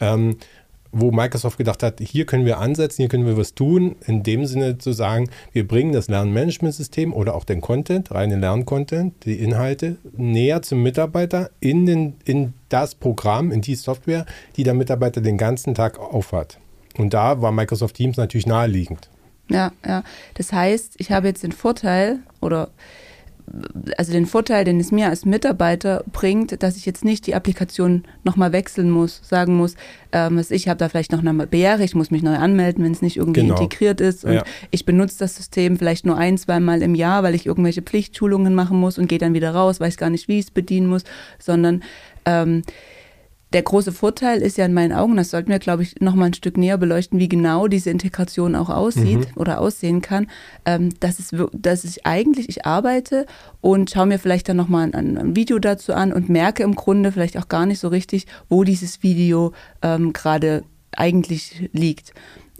Ähm, 0.00 0.36
wo 0.92 1.12
Microsoft 1.12 1.58
gedacht 1.58 1.82
hat, 1.82 2.00
hier 2.00 2.26
können 2.26 2.44
wir 2.44 2.58
ansetzen, 2.58 3.02
hier 3.02 3.08
können 3.08 3.26
wir 3.26 3.36
was 3.36 3.54
tun, 3.54 3.96
in 4.06 4.22
dem 4.22 4.44
Sinne 4.46 4.78
zu 4.78 4.92
sagen, 4.92 5.30
wir 5.52 5.66
bringen 5.66 5.92
das 5.92 6.08
Lernmanagementsystem 6.08 7.12
oder 7.12 7.34
auch 7.34 7.44
den 7.44 7.60
Content, 7.60 8.10
reine 8.10 8.36
Lerncontent, 8.36 9.24
die 9.24 9.34
Inhalte 9.34 9.98
näher 10.16 10.62
zum 10.62 10.82
Mitarbeiter 10.82 11.50
in, 11.60 11.86
den, 11.86 12.14
in 12.24 12.54
das 12.70 12.94
Programm, 12.94 13.52
in 13.52 13.60
die 13.60 13.76
Software, 13.76 14.26
die 14.56 14.64
der 14.64 14.74
Mitarbeiter 14.74 15.20
den 15.20 15.38
ganzen 15.38 15.74
Tag 15.74 15.98
aufhat. 15.98 16.58
Und 16.98 17.14
da 17.14 17.40
war 17.40 17.52
Microsoft 17.52 17.96
Teams 17.96 18.16
natürlich 18.16 18.46
naheliegend. 18.46 19.08
Ja, 19.48 19.72
ja. 19.84 20.02
Das 20.34 20.52
heißt, 20.52 20.94
ich 20.98 21.10
habe 21.10 21.28
jetzt 21.28 21.42
den 21.42 21.52
Vorteil 21.52 22.20
oder 22.40 22.70
also 23.96 24.12
den 24.12 24.26
Vorteil, 24.26 24.64
den 24.64 24.78
es 24.78 24.92
mir 24.92 25.08
als 25.08 25.24
Mitarbeiter 25.24 26.04
bringt, 26.12 26.62
dass 26.62 26.76
ich 26.76 26.86
jetzt 26.86 27.04
nicht 27.04 27.26
die 27.26 27.34
Applikation 27.34 28.04
nochmal 28.22 28.52
wechseln 28.52 28.90
muss, 28.90 29.20
sagen 29.24 29.56
muss, 29.56 29.74
ähm, 30.12 30.40
ich 30.50 30.68
habe 30.68 30.78
da 30.78 30.88
vielleicht 30.88 31.12
noch 31.12 31.20
eine 31.20 31.34
Barriere, 31.46 31.82
ich 31.82 31.94
muss 31.94 32.10
mich 32.10 32.22
neu 32.22 32.36
anmelden, 32.36 32.84
wenn 32.84 32.92
es 32.92 33.02
nicht 33.02 33.16
irgendwie 33.16 33.40
genau. 33.40 33.56
integriert 33.56 34.00
ist 34.00 34.24
und 34.24 34.34
ja. 34.34 34.44
ich 34.70 34.84
benutze 34.84 35.18
das 35.18 35.36
System 35.36 35.78
vielleicht 35.78 36.06
nur 36.06 36.16
ein, 36.16 36.38
zweimal 36.38 36.82
im 36.82 36.94
Jahr, 36.94 37.22
weil 37.22 37.34
ich 37.34 37.46
irgendwelche 37.46 37.82
Pflichtschulungen 37.82 38.54
machen 38.54 38.78
muss 38.78 38.98
und 38.98 39.08
gehe 39.08 39.18
dann 39.18 39.34
wieder 39.34 39.52
raus, 39.52 39.80
weiß 39.80 39.96
gar 39.96 40.10
nicht, 40.10 40.28
wie 40.28 40.38
ich 40.38 40.46
es 40.46 40.50
bedienen 40.50 40.86
muss, 40.86 41.02
sondern 41.38 41.82
ähm, 42.24 42.62
der 43.52 43.62
große 43.62 43.92
Vorteil 43.92 44.42
ist 44.42 44.58
ja 44.58 44.64
in 44.64 44.72
meinen 44.72 44.92
Augen, 44.92 45.16
das 45.16 45.30
sollten 45.30 45.50
wir, 45.50 45.58
glaube 45.58 45.82
ich, 45.82 46.00
noch 46.00 46.14
mal 46.14 46.26
ein 46.26 46.34
Stück 46.34 46.56
näher 46.56 46.78
beleuchten, 46.78 47.18
wie 47.18 47.28
genau 47.28 47.66
diese 47.66 47.90
Integration 47.90 48.54
auch 48.54 48.68
aussieht 48.68 49.18
mhm. 49.18 49.36
oder 49.36 49.60
aussehen 49.60 50.02
kann, 50.02 50.28
ähm, 50.64 50.90
dass, 51.00 51.18
es, 51.18 51.34
dass 51.52 51.84
ich 51.84 52.06
eigentlich, 52.06 52.48
ich 52.48 52.64
arbeite 52.64 53.26
und 53.60 53.90
schaue 53.90 54.06
mir 54.06 54.18
vielleicht 54.18 54.48
dann 54.48 54.56
noch 54.56 54.68
mal 54.68 54.90
ein, 54.92 55.18
ein, 55.18 55.36
Video 55.36 55.58
dazu 55.58 55.92
an 55.94 56.12
und 56.12 56.28
merke 56.28 56.62
im 56.62 56.76
Grunde 56.76 57.10
vielleicht 57.10 57.36
auch 57.38 57.48
gar 57.48 57.66
nicht 57.66 57.80
so 57.80 57.88
richtig, 57.88 58.26
wo 58.48 58.62
dieses 58.62 59.02
Video 59.02 59.52
ähm, 59.82 60.12
gerade 60.12 60.62
eigentlich 60.92 61.70
liegt. 61.72 62.12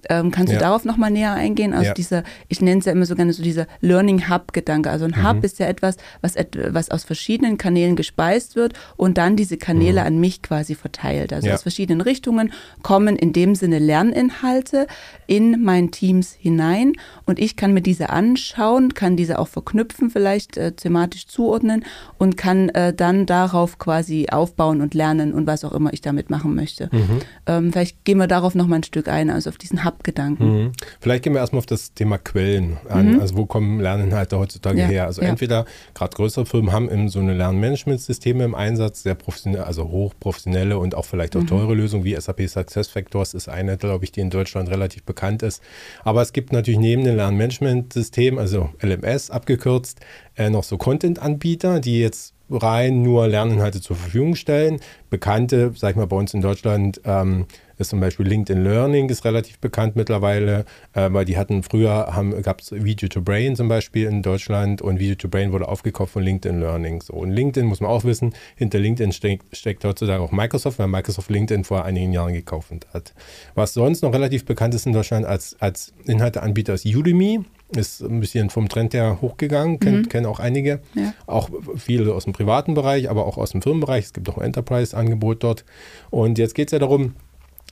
Ähm, 0.09 0.31
kannst 0.31 0.51
du 0.51 0.55
ja. 0.55 0.61
darauf 0.61 0.85
nochmal 0.85 1.11
näher 1.11 1.35
eingehen? 1.35 1.73
Also 1.73 1.89
ja. 1.89 1.95
dieser, 1.95 2.23
ich 2.49 2.61
nenne 2.61 2.81
es 2.81 2.87
ja 2.87 2.93
immer 2.93 3.07
so 3.07 3.15
gerne 3.15 3.33
so 3.33 3.43
dieser 3.43 3.67
Learning 3.81 4.29
Hub-Gedanke. 4.29 4.91
Also 4.91 5.05
ein 5.05 5.15
mhm. 5.17 5.29
Hub 5.29 5.45
ist 5.45 5.59
ja 5.59 5.67
etwas, 5.67 5.97
was, 6.21 6.35
was 6.71 6.91
aus 6.91 7.05
verschiedenen 7.05 7.59
Kanälen 7.59 7.97
gespeist 7.97 8.57
wird 8.57 8.75
und 8.97 9.19
dann 9.19 9.37
diese 9.37 9.57
Kanäle 9.57 10.01
mhm. 10.01 10.07
an 10.07 10.21
mich 10.21 10.43
quasi 10.43 10.75
verteilt. 10.75 11.33
Also 11.33 11.49
ja. 11.49 11.55
aus 11.55 11.63
verschiedenen 11.63 12.01
Richtungen 12.01 12.53
kommen 12.83 13.17
in 13.17 13.33
dem 13.33 13.55
Sinne 13.55 13.79
Lerninhalte 13.79 14.87
in 15.27 15.63
mein 15.63 15.91
Teams 15.91 16.33
hinein 16.33 16.93
und 17.27 17.39
ich 17.39 17.57
kann 17.57 17.75
mir 17.75 17.83
diese 17.83 18.11
anschauen, 18.11 18.95
kann 18.95 19.17
diese 19.17 19.39
auch 19.39 19.49
verknüpfen, 19.49 20.11
vielleicht 20.11 20.57
äh, 20.57 20.73
thematisch 20.73 21.27
zuordnen 21.27 21.85
und 22.19 22.37
kann 22.37 22.69
äh, 22.71 22.93
dann 22.93 23.27
darauf 23.27 23.79
quasi 23.79 24.29
aufbauen 24.31 24.81
und 24.81 24.95
lernen 24.95 25.33
und 25.33 25.47
was 25.47 25.65
auch 25.65 25.73
immer 25.73 25.93
ich 25.93 26.01
damit 26.01 26.31
machen 26.31 26.55
möchte. 26.55 26.89
Mhm. 26.93 27.21
Ähm, 27.47 27.73
vielleicht 27.73 28.05
gehen 28.05 28.19
wir 28.19 28.27
darauf 28.27 28.55
nochmal 28.55 28.81
ein 28.81 28.85
Stück 28.85 29.09
ein, 29.09 29.31
also 29.31 29.51
auf 29.51 29.59
diesen 29.59 29.85
Hub 29.85 29.90
Hub-Gedanken. 29.91 30.45
Mhm. 30.45 30.73
Vielleicht 31.01 31.25
gehen 31.25 31.33
wir 31.33 31.41
erstmal 31.41 31.59
auf 31.59 31.67
das 31.67 31.95
Thema 31.95 32.19
Quellen 32.19 32.79
an. 32.89 33.15
Mhm. 33.15 33.21
Also 33.21 33.37
wo 33.37 33.47
kommen 33.47 33.81
Lerninhalte 33.81 34.39
heutzutage 34.39 34.81
ja. 34.81 34.87
her? 34.87 35.07
Also 35.07 35.23
ja. 35.23 35.29
entweder 35.29 35.65
gerade 35.95 36.15
größere 36.17 36.47
Firmen 36.47 36.73
haben 36.73 36.91
eben 36.91 37.09
so 37.09 37.19
eine 37.19 37.35
Lernmanagementsysteme 37.35 38.45
im 38.45 38.55
Einsatz, 38.55 39.03
sehr 39.03 39.15
professionell, 39.15 39.63
also 39.63 39.89
hochprofessionelle 39.89 40.79
und 40.79 40.95
auch 40.95 41.05
vielleicht 41.05 41.37
auch 41.37 41.43
mhm. 41.43 41.49
teure 41.49 41.75
Lösungen 41.75 42.05
wie 42.05 42.15
SAP 42.15 42.49
SuccessFactors 42.49 43.35
ist 43.35 43.49
eine, 43.49 43.77
glaube 43.77 44.05
ich, 44.05 44.13
die 44.13 44.21
in 44.21 44.31
Deutschland 44.31 44.71
relativ 44.71 45.03
bekannt 45.03 45.43
ist. 45.43 45.63
Aber 46.05 46.23
es 46.23 46.33
gibt 46.33 46.53
natürlich 46.53 46.81
neben 46.81 47.05
dem 47.05 47.17
Lernmanagementsystem, 47.17 48.39
also 48.39 48.71
LMS 48.83 49.31
abgekürzt, 49.31 50.01
äh, 50.37 50.51
noch 50.51 50.65
so 50.65 50.79
Content-Anbieter, 50.79 51.81
die 51.81 52.01
jetzt 52.01 52.35
rein 52.51 53.03
nur 53.03 53.29
Lerninhalte 53.29 53.81
zur 53.81 53.97
Verfügung 53.97 54.35
stellen. 54.35 54.81
Bekannte, 55.09 55.73
sag 55.77 55.91
ich 55.91 55.97
mal, 55.97 56.07
bei 56.07 56.17
uns 56.17 56.35
in 56.35 56.41
Deutschland 56.41 57.01
ähm, 57.05 57.47
ist 57.81 57.91
zum 57.91 58.01
Beispiel 58.01 58.27
LinkedIn 58.27 58.63
Learning, 58.63 59.09
ist 59.09 59.25
relativ 59.25 59.59
bekannt 59.59 59.97
mittlerweile, 59.97 60.65
äh, 60.93 61.09
weil 61.13 61.25
die 61.25 61.37
hatten 61.37 61.63
früher, 61.63 62.13
gab 62.43 62.61
es 62.61 62.73
Video 62.73 63.09
to 63.09 63.23
Brain 63.23 63.57
zum 63.57 63.69
Beispiel 63.69 64.07
in 64.07 64.23
Deutschland 64.23 64.83
und 64.83 64.99
Video 64.99 65.15
to 65.15 65.29
Brain 65.29 65.53
wurde 65.53 65.69
aufgekauft 65.69 66.13
von 66.13 66.23
LinkedIn 66.23 66.61
Learning. 66.61 67.01
So, 67.03 67.15
und 67.15 67.31
LinkedIn 67.31 67.67
muss 67.67 67.81
man 67.81 67.91
auch 67.91 68.05
wissen, 68.05 68.35
hinter 68.57 68.79
LinkedIn 68.79 69.13
steckt, 69.13 69.57
steckt 69.57 69.85
heutzutage 69.85 70.23
auch 70.23 70.33
Microsoft, 70.33 70.79
weil 70.79 70.89
Microsoft 70.89 71.31
LinkedIn 71.31 71.65
vor 71.65 71.85
einigen 71.85 72.13
Jahren 72.13 72.35
gekauft 72.35 72.71
hat. 72.93 73.15
Was 73.55 73.75
sonst 73.75 74.03
noch 74.03 74.13
relativ 74.13 74.45
bekannt 74.45 74.75
ist 74.75 74.87
in 74.87 74.93
Deutschland 74.93 75.25
als, 75.27 75.57
als 75.61 75.93
Inhalteanbieter 76.05 76.75
ist 76.75 76.85
Udemy 76.85 77.41
ist 77.77 78.01
ein 78.01 78.21
bisschen 78.21 78.51
vom 78.51 78.69
Trend 78.69 78.95
her 78.95 79.19
hochgegangen, 79.21 79.79
mhm. 79.83 80.09
kennen 80.09 80.27
auch 80.27 80.41
einige. 80.41 80.81
Ja. 80.95 81.15
Auch 81.27 81.51
viele 81.77 82.13
aus 82.13 82.25
dem 82.25 82.33
privaten 82.33 82.75
Bereich, 82.75 83.09
aber 83.09 83.27
auch 83.27 83.39
aus 83.39 83.53
dem 83.53 83.63
Firmenbereich. 83.63 84.07
Es 84.07 84.13
gibt 84.13 84.29
auch 84.29 84.39
ein 84.39 84.45
Enterprise-Angebot 84.45 85.43
dort. 85.43 85.65
Und 86.11 86.39
jetzt 86.39 86.55
geht 86.55 86.69
es 86.69 86.73
ja 86.73 86.79
darum, 86.79 87.15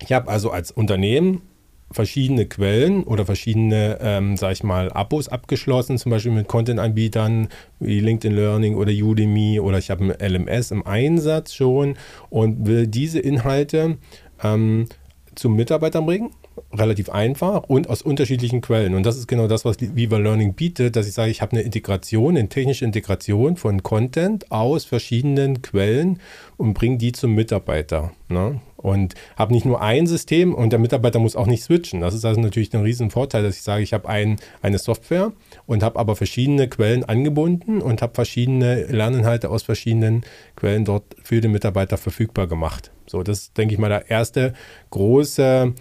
ich 0.02 0.12
habe 0.12 0.28
also 0.28 0.50
als 0.50 0.70
Unternehmen 0.70 1.42
verschiedene 1.90 2.46
Quellen 2.46 3.04
oder 3.04 3.24
verschiedene, 3.24 3.98
ähm, 4.00 4.36
sag 4.36 4.52
ich 4.52 4.62
mal, 4.62 4.92
Abos 4.92 5.28
abgeschlossen, 5.28 5.96
zum 5.96 6.10
Beispiel 6.10 6.32
mit 6.32 6.46
Content-Anbietern 6.46 7.48
wie 7.80 8.00
LinkedIn 8.00 8.36
Learning 8.36 8.74
oder 8.76 8.92
Udemy 8.92 9.60
oder 9.60 9.78
ich 9.78 9.90
habe 9.90 10.04
ein 10.04 10.32
LMS 10.32 10.70
im 10.70 10.86
Einsatz 10.86 11.54
schon 11.54 11.96
und 12.28 12.66
will 12.66 12.86
diese 12.86 13.18
Inhalte 13.20 13.96
ähm, 14.42 14.86
zum 15.34 15.56
Mitarbeiter 15.56 16.02
bringen 16.02 16.30
relativ 16.72 17.08
einfach 17.08 17.64
und 17.64 17.88
aus 17.88 18.02
unterschiedlichen 18.02 18.60
Quellen. 18.60 18.94
Und 18.94 19.04
das 19.04 19.16
ist 19.16 19.28
genau 19.28 19.46
das, 19.46 19.64
was 19.64 19.76
Viva 19.80 20.18
Learning 20.18 20.54
bietet, 20.54 20.96
dass 20.96 21.06
ich 21.06 21.14
sage, 21.14 21.30
ich 21.30 21.40
habe 21.40 21.52
eine 21.52 21.62
Integration, 21.62 22.36
eine 22.36 22.48
technische 22.48 22.84
Integration 22.84 23.56
von 23.56 23.82
Content 23.82 24.50
aus 24.50 24.84
verschiedenen 24.84 25.62
Quellen 25.62 26.20
und 26.56 26.74
bringe 26.74 26.98
die 26.98 27.12
zum 27.12 27.34
Mitarbeiter. 27.34 28.12
Ne? 28.28 28.60
Und 28.78 29.14
habe 29.36 29.52
nicht 29.52 29.66
nur 29.66 29.82
ein 29.82 30.06
System 30.06 30.54
und 30.54 30.70
der 30.70 30.78
Mitarbeiter 30.78 31.18
muss 31.18 31.34
auch 31.34 31.48
nicht 31.48 31.64
switchen. 31.64 32.00
Das 32.00 32.14
ist 32.14 32.24
also 32.24 32.40
natürlich 32.40 32.72
ein 32.74 32.82
riesen 32.82 33.10
Vorteil, 33.10 33.42
dass 33.42 33.56
ich 33.56 33.62
sage, 33.62 33.82
ich 33.82 33.92
habe 33.92 34.08
ein, 34.08 34.36
eine 34.62 34.78
Software 34.78 35.32
und 35.66 35.82
habe 35.82 35.98
aber 35.98 36.14
verschiedene 36.14 36.68
Quellen 36.68 37.02
angebunden 37.02 37.82
und 37.82 38.02
habe 38.02 38.14
verschiedene 38.14 38.84
Lerninhalte 38.84 39.50
aus 39.50 39.64
verschiedenen 39.64 40.22
Quellen 40.54 40.84
dort 40.84 41.04
für 41.22 41.40
den 41.40 41.50
Mitarbeiter 41.50 41.98
verfügbar 41.98 42.46
gemacht. 42.46 42.92
So, 43.08 43.24
das 43.24 43.40
ist, 43.40 43.58
denke 43.58 43.74
ich 43.74 43.80
mal, 43.80 43.88
der 43.88 44.08
erste 44.10 44.52
große 44.90 45.74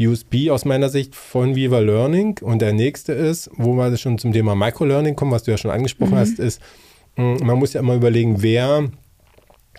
USB 0.00 0.50
aus 0.50 0.64
meiner 0.64 0.88
Sicht 0.88 1.14
von 1.14 1.54
Viva 1.54 1.78
Learning. 1.78 2.38
Und 2.42 2.62
der 2.62 2.72
nächste 2.72 3.12
ist, 3.12 3.50
wo 3.54 3.74
wir 3.74 3.96
schon 3.96 4.18
zum 4.18 4.32
Thema 4.32 4.56
Microlearning 4.56 5.14
kommen, 5.14 5.30
was 5.30 5.44
du 5.44 5.50
ja 5.50 5.58
schon 5.58 5.70
angesprochen 5.70 6.14
mhm. 6.14 6.18
hast, 6.18 6.38
ist, 6.40 6.60
hm, 7.16 7.38
man 7.42 7.58
muss 7.58 7.74
ja 7.74 7.80
immer 7.80 7.94
überlegen, 7.94 8.42
wer 8.42 8.90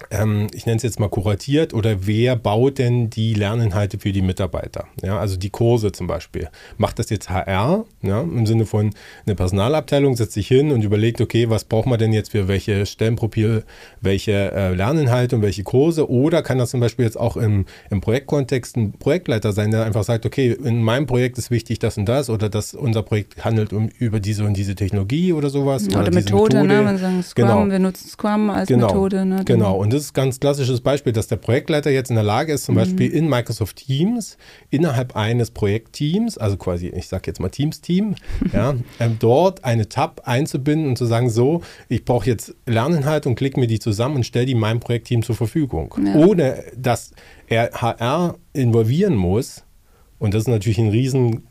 ähm, 0.10 0.48
ich 0.54 0.66
nenne 0.66 0.78
es 0.78 0.84
jetzt 0.84 1.00
mal 1.00 1.10
kuratiert 1.10 1.74
oder 1.74 2.08
wer 2.08 2.36
baut 2.36 2.80
denn 2.80 3.10
die 3.10 3.34
Lerninhalte 3.34 4.00
für 4.00 4.12
die 4.12 4.22
Mitarbeiter? 4.22 4.86
Ja, 5.04 5.20
also 5.20 5.38
die 5.38 5.50
Kurse 5.50 5.92
zum 5.92 6.08
Beispiel. 6.08 6.50
Macht 6.78 7.00
das 7.00 7.10
jetzt 7.10 7.30
HR 7.30 7.86
ja, 8.02 8.22
im 8.22 8.46
Sinne 8.46 8.66
von 8.66 8.92
eine 9.26 9.36
Personalabteilung 9.36 10.16
setzt 10.16 10.34
sich 10.34 10.48
hin 10.48 10.72
und 10.72 10.84
überlegt, 10.84 11.22
okay, 11.22 11.50
was 11.50 11.64
braucht 11.66 11.88
man 11.88 12.00
denn 12.00 12.14
jetzt 12.14 12.32
für 12.32 12.48
welche 12.48 12.86
Stellenprofil, 12.86 13.64
welche 14.02 14.52
äh, 14.52 14.74
Lerninhalte 14.74 15.36
und 15.36 15.42
welche 15.42 15.64
Kurse? 15.64 16.10
Oder 16.10 16.42
kann 16.42 16.58
das 16.58 16.72
zum 16.72 16.80
Beispiel 16.80 17.06
jetzt 17.06 17.20
auch 17.20 17.38
im, 17.38 17.66
im 17.90 18.02
Projektkontext 18.02 18.78
ein 18.78 18.94
Projektleiter 18.94 19.52
sein, 19.52 19.72
der 19.72 19.86
einfach 19.86 20.04
sagt, 20.04 20.26
okay, 20.26 20.52
in 20.52 20.82
meinem 20.82 21.06
Projekt 21.06 21.38
ist 21.38 21.52
wichtig 21.52 21.80
das 21.80 21.98
und 21.98 22.06
das 22.06 22.30
oder 22.30 22.50
dass 22.50 22.74
unser 22.74 23.04
Projekt 23.04 23.44
handelt 23.46 23.74
um, 23.74 23.90
über 24.00 24.20
diese 24.20 24.46
und 24.46 24.56
diese 24.56 24.76
Technologie 24.76 25.34
oder 25.34 25.50
sowas. 25.50 25.88
Oder, 25.88 26.02
oder 26.02 26.12
Methode, 26.12 26.56
Methode, 26.58 26.68
ne? 26.68 26.82
Man 26.82 26.98
sagt 26.98 27.24
Scrum, 27.26 27.48
genau. 27.48 27.70
wir 27.70 27.80
nutzen 27.80 28.10
Scrum 28.10 28.50
als 28.50 28.68
genau. 28.68 28.88
Methode. 28.88 29.26
Ne? 29.26 29.44
Genau. 29.46 29.76
Und 29.76 29.91
das 29.92 30.04
ist 30.04 30.12
ein 30.12 30.14
ganz 30.14 30.40
klassisches 30.40 30.82
Beispiel, 30.82 31.14
dass 31.14 31.28
der 31.28 31.36
Projektleiter 31.36 31.92
jetzt 31.92 32.10
in 32.10 32.16
der 32.16 32.24
Lage 32.24 32.54
ist, 32.54 32.66
zum 32.66 32.76
mhm. 32.76 32.80
Beispiel 32.80 33.12
in 33.12 33.30
Microsoft 33.30 33.78
Teams 33.78 34.38
innerhalb 34.70 35.16
eines 35.16 35.52
Projektteams, 35.52 36.38
also 36.38 36.58
quasi, 36.58 36.88
ich 36.88 37.08
sage 37.08 37.24
jetzt 37.28 37.40
mal 37.40 37.50
Teams-Team, 37.50 38.16
ja, 38.54 38.76
ähm, 39.00 39.18
dort 39.20 39.64
eine 39.64 39.90
Tab 39.90 40.22
einzubinden 40.26 40.90
und 40.90 40.98
zu 40.98 41.06
sagen, 41.06 41.30
so, 41.30 41.62
ich 41.90 42.06
brauche 42.06 42.26
jetzt 42.26 42.56
Lerninhalte 42.66 43.30
und 43.30 43.36
klicke 43.36 43.60
mir 43.60 43.68
die 43.68 43.80
zusammen 43.80 44.18
und 44.18 44.26
stelle 44.26 44.46
die 44.46 44.56
meinem 44.56 44.80
Projektteam 44.80 45.24
zur 45.24 45.36
Verfügung. 45.36 45.94
Ja. 46.04 46.16
Ohne 46.16 46.64
dass 46.76 47.12
er 47.48 47.72
HR 47.74 48.38
involvieren 48.54 49.16
muss. 49.16 49.64
Und 50.20 50.34
das 50.34 50.44
ist 50.44 50.48
natürlich 50.48 50.78
ein 50.78 50.90
riesen 50.90 51.48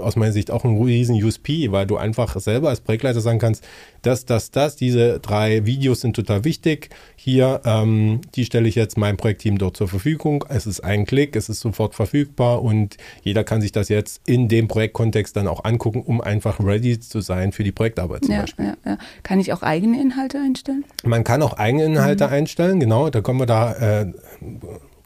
aus 0.00 0.16
meiner 0.16 0.32
Sicht 0.32 0.50
auch 0.50 0.64
ein 0.64 0.80
riesen 0.82 1.22
USP, 1.22 1.70
weil 1.70 1.86
du 1.86 1.96
einfach 1.96 2.38
selber 2.40 2.70
als 2.70 2.80
Projektleiter 2.80 3.20
sagen 3.20 3.38
kannst, 3.38 3.64
das, 4.02 4.24
das, 4.24 4.50
das, 4.50 4.76
diese 4.76 5.20
drei 5.20 5.66
Videos 5.66 6.00
sind 6.00 6.16
total 6.16 6.44
wichtig. 6.44 6.88
Hier, 7.16 7.60
ähm, 7.64 8.20
die 8.34 8.44
stelle 8.44 8.68
ich 8.68 8.74
jetzt 8.74 8.96
meinem 8.96 9.18
Projektteam 9.18 9.58
dort 9.58 9.76
zur 9.76 9.88
Verfügung. 9.88 10.44
Es 10.48 10.66
ist 10.66 10.80
ein 10.80 11.04
Klick, 11.04 11.36
es 11.36 11.48
ist 11.48 11.60
sofort 11.60 11.94
verfügbar 11.94 12.62
und 12.62 12.96
jeder 13.22 13.44
kann 13.44 13.60
sich 13.60 13.72
das 13.72 13.88
jetzt 13.88 14.22
in 14.26 14.48
dem 14.48 14.68
Projektkontext 14.68 15.36
dann 15.36 15.46
auch 15.46 15.64
angucken, 15.64 16.02
um 16.02 16.20
einfach 16.20 16.60
ready 16.60 16.98
zu 16.98 17.20
sein 17.20 17.52
für 17.52 17.64
die 17.64 17.72
Projektarbeit 17.72 18.24
zum 18.24 18.34
ja, 18.34 18.40
Beispiel. 18.40 18.64
Ja, 18.64 18.92
ja. 18.92 18.98
Kann 19.22 19.38
ich 19.38 19.52
auch 19.52 19.62
eigene 19.62 20.00
Inhalte 20.00 20.38
einstellen? 20.38 20.84
Man 21.04 21.24
kann 21.24 21.42
auch 21.42 21.54
eigene 21.54 21.84
Inhalte 21.84 22.26
mhm. 22.26 22.32
einstellen, 22.32 22.80
genau. 22.80 23.10
Da 23.10 23.20
kommen 23.20 23.40
wir 23.40 23.46
da 23.46 24.00
äh, 24.00 24.12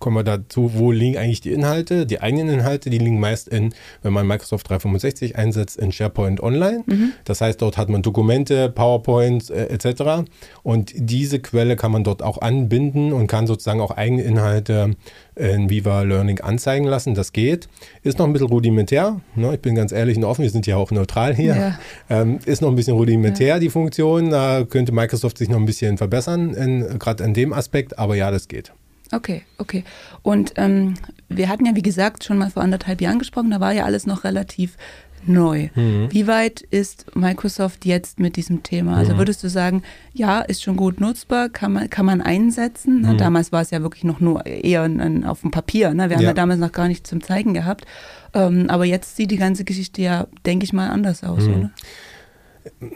kommen 0.05 0.19
wir 0.19 0.23
dazu, 0.23 0.73
wo 0.75 0.93
liegen 0.93 1.17
eigentlich 1.17 1.41
die 1.41 1.53
Inhalte? 1.53 2.05
Die 2.05 2.21
eigenen 2.21 2.51
Inhalte, 2.51 2.91
die 2.91 2.99
liegen 2.99 3.19
meist 3.19 3.49
in, 3.49 3.73
wenn 4.03 4.13
man 4.13 4.27
Microsoft 4.27 4.69
365 4.69 5.37
einsetzt, 5.37 5.79
in 5.79 5.93
SharePoint 5.93 6.43
Online. 6.43 6.83
Mhm. 6.85 7.13
Das 7.25 7.41
heißt, 7.41 7.63
dort 7.63 7.79
hat 7.79 7.89
man 7.89 8.03
Dokumente, 8.03 8.69
PowerPoint 8.69 9.49
äh, 9.49 9.69
etc. 9.69 10.29
Und 10.63 10.93
diese 10.95 11.39
Quelle 11.39 11.77
kann 11.77 11.91
man 11.91 12.05
dort 12.05 12.23
auch 12.23 12.43
anbinden 12.43 13.15
und 13.15 13.29
kann 13.29 13.47
sozusagen 13.47 13.81
auch 13.81 13.93
eigene 13.93 14.25
Inhalte 14.25 14.91
in 15.37 15.71
Viva 15.71 16.03
Learning 16.03 16.39
anzeigen 16.43 16.85
lassen. 16.85 17.15
Das 17.15 17.33
geht. 17.33 17.71
Ist 18.03 18.19
noch 18.19 18.27
ein 18.27 18.35
bisschen 18.35 18.49
rudimentär. 18.49 19.23
Ne? 19.35 19.55
Ich 19.55 19.61
bin 19.61 19.75
ganz 19.75 19.91
ehrlich 19.91 20.19
und 20.19 20.25
offen, 20.25 20.43
wir 20.43 20.51
sind 20.51 20.67
ja 20.67 20.77
auch 20.77 20.91
neutral 20.91 21.35
hier. 21.35 21.57
Ja. 21.57 21.79
Ähm, 22.11 22.41
ist 22.45 22.61
noch 22.61 22.69
ein 22.69 22.77
bisschen 22.77 22.99
rudimentär, 22.99 23.47
ja. 23.47 23.59
die 23.59 23.71
Funktion. 23.71 24.29
Da 24.29 24.65
könnte 24.69 24.93
Microsoft 24.93 25.39
sich 25.39 25.49
noch 25.49 25.57
ein 25.57 25.65
bisschen 25.65 25.97
verbessern, 25.97 26.99
gerade 26.99 27.25
an 27.25 27.33
dem 27.33 27.55
Aspekt. 27.55 27.99
Aber 27.99 28.17
ja, 28.17 28.31
das 28.31 28.49
geht. 28.49 28.75
Okay, 29.13 29.43
okay. 29.59 29.85
Und 30.23 30.55
ähm, 30.57 30.95
wir 31.29 31.49
hatten 31.49 31.67
ja, 31.67 31.77
wie 31.77 31.83
gesagt, 31.83 32.25
schon 32.25 32.39
mal 32.39 32.51
vor 32.51 32.63
anderthalb 32.63 33.01
Jahren 33.01 33.19
gesprochen, 33.19 33.51
da 33.51 33.61
war 33.61 33.73
ja 33.73 33.85
alles 33.85 34.07
noch 34.07 34.25
relativ 34.25 34.77
neu. 35.27 35.69
Mhm. 35.75 36.09
Wie 36.11 36.27
weit 36.27 36.61
ist 36.61 37.15
Microsoft 37.17 37.85
jetzt 37.85 38.19
mit 38.19 38.37
diesem 38.37 38.63
Thema? 38.63 38.97
Also 38.97 39.15
mhm. 39.15 39.19
würdest 39.19 39.43
du 39.43 39.49
sagen, 39.49 39.83
ja, 40.13 40.41
ist 40.41 40.63
schon 40.63 40.77
gut 40.77 41.01
nutzbar, 41.01 41.49
kann 41.49 41.73
man, 41.73 41.91
kann 41.91 42.07
man 42.07 42.21
einsetzen? 42.21 43.03
Mhm. 43.03 43.19
Damals 43.19 43.53
war 43.53 43.63
es 43.63 43.71
ja 43.71 43.83
wirklich 43.83 44.05
noch 44.05 44.21
nur 44.21 44.45
eher 44.47 44.83
ein, 44.83 45.25
auf 45.25 45.41
dem 45.41 45.51
Papier. 45.51 45.95
Ne? 45.95 46.09
Wir 46.09 46.17
haben 46.17 46.23
ja. 46.23 46.31
ja. 46.31 46.35
damals 46.35 46.61
noch 46.61 46.73
gar 46.73 46.89
nichts 46.89 47.09
zum 47.09 47.23
Zeigen 47.23 47.55
gehabt. 47.55 47.87
Ähm, 48.35 48.67
aber 48.69 48.85
jetzt 48.85 49.17
sieht 49.17 49.31
die 49.31 49.37
ganze 49.37 49.65
Geschichte 49.65 50.03
ja, 50.03 50.27
denke 50.45 50.65
ich 50.65 50.73
mal, 50.73 50.91
anders 50.91 51.25
aus, 51.25 51.45
mhm. 51.45 51.55
oder? 51.55 51.71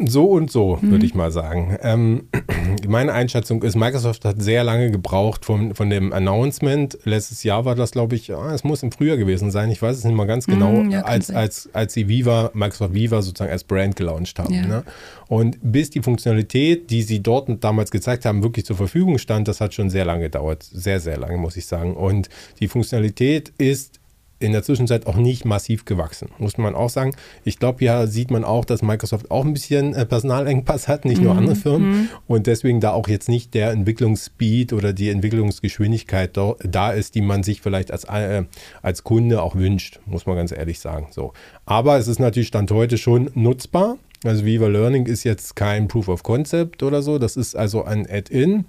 So 0.04 0.26
und 0.30 0.50
so, 0.50 0.78
mhm. 0.80 0.90
würde 0.90 1.06
ich 1.06 1.14
mal 1.14 1.30
sagen. 1.30 1.76
Ähm, 1.82 2.28
meine 2.88 3.12
Einschätzung 3.12 3.62
ist, 3.62 3.76
Microsoft 3.76 4.24
hat 4.24 4.40
sehr 4.40 4.64
lange 4.64 4.90
gebraucht 4.90 5.44
von, 5.44 5.74
von 5.74 5.90
dem 5.90 6.12
Announcement. 6.12 6.98
Letztes 7.04 7.42
Jahr 7.42 7.64
war 7.64 7.74
das, 7.74 7.90
glaube 7.92 8.16
ich, 8.16 8.28
ja, 8.28 8.54
es 8.54 8.64
muss 8.64 8.82
im 8.82 8.92
Frühjahr 8.92 9.16
gewesen 9.16 9.50
sein. 9.50 9.70
Ich 9.70 9.82
weiß 9.82 9.96
es 9.96 10.04
nicht 10.04 10.14
mal 10.14 10.26
ganz 10.26 10.46
genau, 10.46 10.72
mhm, 10.72 10.90
ja, 10.90 11.02
als, 11.02 11.30
als, 11.30 11.68
als 11.72 11.92
sie 11.92 12.08
Viva, 12.08 12.50
Microsoft 12.54 12.94
Viva 12.94 13.22
sozusagen 13.22 13.52
als 13.52 13.64
Brand 13.64 13.96
gelauncht 13.96 14.38
haben. 14.38 14.54
Ja. 14.54 14.66
Ne? 14.66 14.84
Und 15.28 15.58
bis 15.60 15.90
die 15.90 16.00
Funktionalität, 16.00 16.90
die 16.90 17.02
sie 17.02 17.22
dort 17.22 17.48
damals 17.62 17.90
gezeigt 17.90 18.24
haben, 18.24 18.42
wirklich 18.42 18.64
zur 18.64 18.76
Verfügung 18.76 19.18
stand, 19.18 19.48
das 19.48 19.60
hat 19.60 19.74
schon 19.74 19.90
sehr 19.90 20.04
lange 20.04 20.24
gedauert. 20.24 20.62
Sehr, 20.62 21.00
sehr 21.00 21.18
lange, 21.18 21.36
muss 21.36 21.56
ich 21.56 21.66
sagen. 21.66 21.94
Und 21.94 22.28
die 22.60 22.68
Funktionalität 22.68 23.52
ist 23.58 23.97
in 24.40 24.52
der 24.52 24.62
Zwischenzeit 24.62 25.06
auch 25.06 25.16
nicht 25.16 25.44
massiv 25.44 25.84
gewachsen, 25.84 26.28
muss 26.38 26.58
man 26.58 26.74
auch 26.74 26.90
sagen. 26.90 27.14
Ich 27.44 27.58
glaube, 27.58 27.84
ja 27.84 28.06
sieht 28.06 28.30
man 28.30 28.44
auch, 28.44 28.64
dass 28.64 28.82
Microsoft 28.82 29.30
auch 29.30 29.44
ein 29.44 29.52
bisschen 29.52 29.94
äh, 29.94 30.06
Personalengpass 30.06 30.86
hat, 30.88 31.04
nicht 31.04 31.20
nur 31.20 31.32
mhm. 31.32 31.38
andere 31.38 31.56
Firmen 31.56 31.90
mhm. 31.90 32.08
und 32.26 32.46
deswegen 32.46 32.80
da 32.80 32.92
auch 32.92 33.08
jetzt 33.08 33.28
nicht 33.28 33.54
der 33.54 33.70
Entwicklungsspeed 33.70 34.72
oder 34.72 34.92
die 34.92 35.10
Entwicklungsgeschwindigkeit 35.10 36.36
da, 36.36 36.54
da 36.62 36.92
ist, 36.92 37.14
die 37.14 37.20
man 37.20 37.42
sich 37.42 37.60
vielleicht 37.60 37.90
als, 37.90 38.04
äh, 38.04 38.44
als 38.82 39.04
Kunde 39.04 39.42
auch 39.42 39.56
wünscht, 39.56 40.00
muss 40.06 40.26
man 40.26 40.36
ganz 40.36 40.52
ehrlich 40.52 40.78
sagen. 40.78 41.08
So. 41.10 41.32
Aber 41.66 41.98
es 41.98 42.06
ist 42.06 42.20
natürlich 42.20 42.48
Stand 42.48 42.70
heute 42.70 42.98
schon 42.98 43.30
nutzbar. 43.34 43.98
Also 44.24 44.44
Viva 44.44 44.66
Learning 44.66 45.06
ist 45.06 45.24
jetzt 45.24 45.54
kein 45.54 45.86
Proof 45.86 46.08
of 46.08 46.22
Concept 46.22 46.82
oder 46.82 47.02
so. 47.02 47.18
Das 47.18 47.36
ist 47.36 47.54
also 47.54 47.84
ein 47.84 48.06
Add-in 48.10 48.64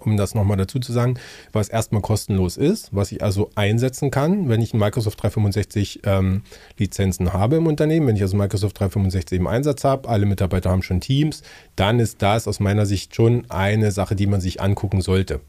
um 0.00 0.16
das 0.16 0.34
nochmal 0.34 0.56
dazu 0.56 0.78
zu 0.78 0.92
sagen, 0.92 1.14
was 1.52 1.68
erstmal 1.68 2.02
kostenlos 2.02 2.56
ist, 2.56 2.94
was 2.94 3.12
ich 3.12 3.22
also 3.22 3.50
einsetzen 3.54 4.10
kann, 4.10 4.48
wenn 4.48 4.60
ich 4.60 4.74
Microsoft 4.74 5.22
365 5.22 6.00
ähm, 6.04 6.42
Lizenzen 6.78 7.32
habe 7.32 7.56
im 7.56 7.66
Unternehmen, 7.66 8.06
wenn 8.06 8.16
ich 8.16 8.22
also 8.22 8.36
Microsoft 8.36 8.78
365 8.80 9.38
im 9.38 9.46
Einsatz 9.46 9.84
habe, 9.84 10.08
alle 10.08 10.26
Mitarbeiter 10.26 10.70
haben 10.70 10.82
schon 10.82 11.00
Teams, 11.00 11.42
dann 11.76 12.00
ist 12.00 12.22
das 12.22 12.48
aus 12.48 12.60
meiner 12.60 12.86
Sicht 12.86 13.14
schon 13.14 13.48
eine 13.50 13.92
Sache, 13.92 14.16
die 14.16 14.26
man 14.26 14.40
sich 14.40 14.60
angucken 14.60 15.00
sollte. 15.00 15.40